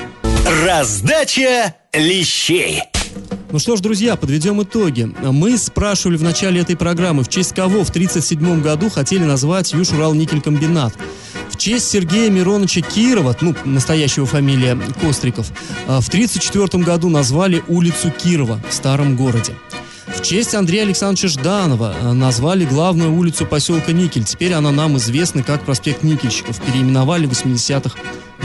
Раздача 0.66 1.76
лещей. 1.94 2.82
Ну 3.52 3.60
что 3.60 3.76
ж, 3.76 3.82
друзья, 3.82 4.16
подведем 4.16 4.64
итоги. 4.64 5.12
Мы 5.22 5.58
спрашивали 5.58 6.16
в 6.16 6.24
начале 6.24 6.62
этой 6.62 6.78
программы, 6.78 7.24
в 7.24 7.28
честь 7.28 7.54
кого 7.54 7.84
в 7.84 7.90
1937 7.90 8.62
году 8.62 8.90
хотели 8.90 9.26
назвать 9.26 9.74
Юж-Урал-Никель-Комбинат. 9.74 10.94
В 11.50 11.58
честь 11.58 11.90
Сергея 11.90 12.30
Мироновича 12.30 12.80
Кирова, 12.80 13.36
ну, 13.42 13.54
настоящего 13.66 14.26
фамилия 14.26 14.80
Костриков, 15.02 15.52
а, 15.86 16.00
в 16.00 16.08
1934 16.08 16.82
году 16.86 17.10
назвали 17.10 17.62
улицу 17.68 18.10
Кирова 18.10 18.62
в 18.70 18.74
старом 18.74 19.18
городе. 19.18 19.54
В 20.08 20.22
честь 20.22 20.56
Андрея 20.56 20.84
Александровича 20.84 21.28
Жданова 21.28 21.94
а, 22.02 22.14
назвали 22.14 22.64
главную 22.64 23.14
улицу 23.14 23.46
поселка 23.46 23.92
Никель. 23.92 24.24
Теперь 24.24 24.54
она 24.54 24.72
нам 24.72 24.96
известна 24.96 25.44
как 25.44 25.66
проспект 25.66 26.04
Никельщиков. 26.04 26.62
Переименовали 26.62 27.26
в 27.26 27.32
80-х 27.32 27.98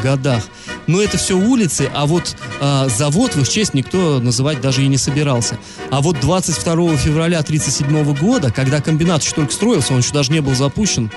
годах. 0.07 0.45
Но 0.87 1.03
это 1.03 1.19
все 1.19 1.35
улицы, 1.35 1.91
а 1.93 2.07
вот 2.07 2.37
э, 2.61 2.89
завод 2.97 3.35
в 3.35 3.41
их 3.41 3.49
честь 3.49 3.75
никто 3.75 4.21
называть 4.21 4.61
даже 4.61 4.83
и 4.83 4.89
не 4.89 4.99
собирался. 4.99 5.59
А 5.91 6.01
вот 6.01 6.21
22 6.21 6.97
февраля 6.97 7.41
1937 7.41 8.15
года, 8.15 8.53
когда 8.53 8.81
комбинат 8.81 9.23
еще 9.23 9.35
только 9.35 9.53
строился, 9.53 9.93
он 9.93 10.01
еще 10.01 10.13
даже 10.13 10.33
не 10.33 10.41
был 10.41 10.55
запущен, 10.55 11.11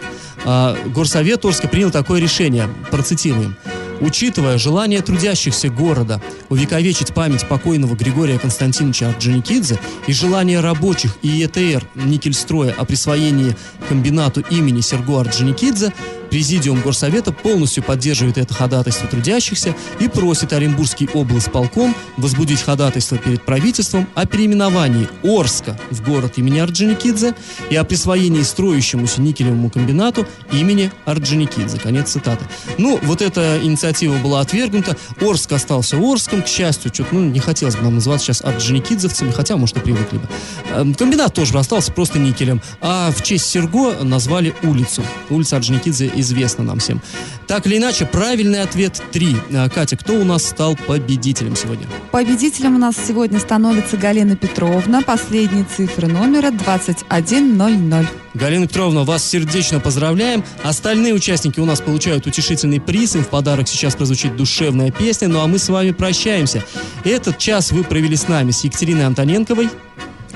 э, 0.43 0.75
Горсовет 0.87 1.45
Орска 1.45 1.67
принял 1.67 1.91
такое 1.91 2.19
решение, 2.19 2.67
процитируем. 2.89 3.55
Учитывая 4.01 4.57
желание 4.57 5.01
трудящихся 5.01 5.69
города 5.69 6.21
увековечить 6.47 7.13
память 7.13 7.45
покойного 7.47 7.95
Григория 7.95 8.39
Константиновича 8.39 9.09
Орджоникидзе 9.09 9.77
и 10.07 10.13
желание 10.13 10.61
рабочих 10.61 11.17
и 11.21 11.27
ЕТР 11.27 11.85
Никельстроя 11.95 12.73
о 12.77 12.85
присвоении 12.85 13.55
комбинату 13.89 14.41
имени 14.49 14.79
Серго 14.79 15.19
Орджоникидзе, 15.19 15.93
Президиум 16.29 16.81
Горсовета 16.81 17.31
полностью 17.31 17.83
поддерживает 17.83 18.37
это 18.37 18.53
ходатайство 18.53 19.07
трудящихся 19.07 19.75
и 19.99 20.07
просит 20.07 20.53
Оренбургский 20.53 21.09
облсполком 21.13 21.95
возбудить 22.17 22.61
ходатайство 22.61 23.17
перед 23.17 23.41
правительством 23.43 24.07
о 24.15 24.25
переименовании 24.25 25.07
Орска 25.23 25.77
в 25.89 26.03
город 26.03 26.37
имени 26.37 26.59
Орджоникидзе 26.59 27.33
и 27.69 27.75
о 27.75 27.83
присвоении 27.83 28.43
строящемуся 28.43 29.21
никелевому 29.21 29.69
комбинату 29.69 30.27
имени 30.51 30.91
Орджоникидзе. 31.05 31.79
Конец 31.79 32.11
цитаты. 32.11 32.45
Ну, 32.77 32.99
вот 33.03 33.21
эта 33.21 33.59
инициатива 33.61 34.15
была 34.17 34.41
отвергнута. 34.41 34.97
Орск 35.21 35.51
остался 35.51 35.97
Орском. 35.97 36.41
К 36.43 36.47
счастью, 36.47 36.91
что-то, 36.93 37.15
ну, 37.15 37.21
не 37.21 37.39
хотелось 37.39 37.75
бы 37.75 37.83
нам 37.83 37.95
называться 37.95 38.27
сейчас 38.27 38.41
Орджоникидзевцами, 38.43 39.31
хотя, 39.31 39.57
может, 39.57 39.77
и 39.77 39.79
привыкли 39.79 40.17
бы. 40.17 40.27
Эм, 40.73 40.93
комбинат 40.93 41.33
тоже 41.33 41.57
остался 41.57 41.91
просто 41.91 42.19
никелем. 42.19 42.61
А 42.81 43.11
в 43.11 43.23
честь 43.23 43.45
Серго 43.45 44.03
назвали 44.03 44.53
улицу. 44.63 45.03
Улица 45.29 45.57
Орджоникидзе 45.57 46.11
известно 46.21 46.63
нам 46.63 46.79
всем. 46.79 47.01
Так 47.47 47.65
или 47.67 47.77
иначе, 47.77 48.05
правильный 48.05 48.61
ответ 48.61 49.01
3. 49.11 49.35
А, 49.53 49.69
Катя, 49.69 49.97
кто 49.97 50.13
у 50.13 50.23
нас 50.23 50.45
стал 50.45 50.75
победителем 50.75 51.55
сегодня? 51.55 51.87
Победителем 52.11 52.75
у 52.75 52.79
нас 52.79 52.95
сегодня 53.07 53.39
становится 53.39 53.97
Галина 53.97 54.35
Петровна. 54.35 55.01
Последние 55.01 55.65
цифры 55.65 56.07
номера 56.07 56.51
2100. 56.51 58.05
Галина 58.33 58.67
Петровна, 58.67 59.03
вас 59.03 59.23
сердечно 59.23 59.79
поздравляем. 59.79 60.43
Остальные 60.63 61.13
участники 61.13 61.59
у 61.59 61.65
нас 61.65 61.81
получают 61.81 62.27
утешительный 62.27 62.79
приз. 62.79 63.15
Им 63.15 63.23
в 63.23 63.27
подарок 63.29 63.67
сейчас 63.67 63.95
прозвучит 63.95 64.35
душевная 64.35 64.91
песня. 64.91 65.27
Ну 65.27 65.41
а 65.41 65.47
мы 65.47 65.57
с 65.57 65.69
вами 65.69 65.91
прощаемся. 65.91 66.63
Этот 67.03 67.37
час 67.37 67.71
вы 67.71 67.83
провели 67.83 68.15
с 68.15 68.27
нами 68.27 68.51
с 68.51 68.63
Екатериной 68.63 69.05
Антоненковой 69.05 69.69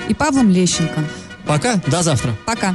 и 0.08 0.14
Павлом 0.14 0.50
Лещенко. 0.50 1.04
Пока, 1.46 1.76
до 1.86 2.02
завтра. 2.02 2.36
Пока. 2.46 2.74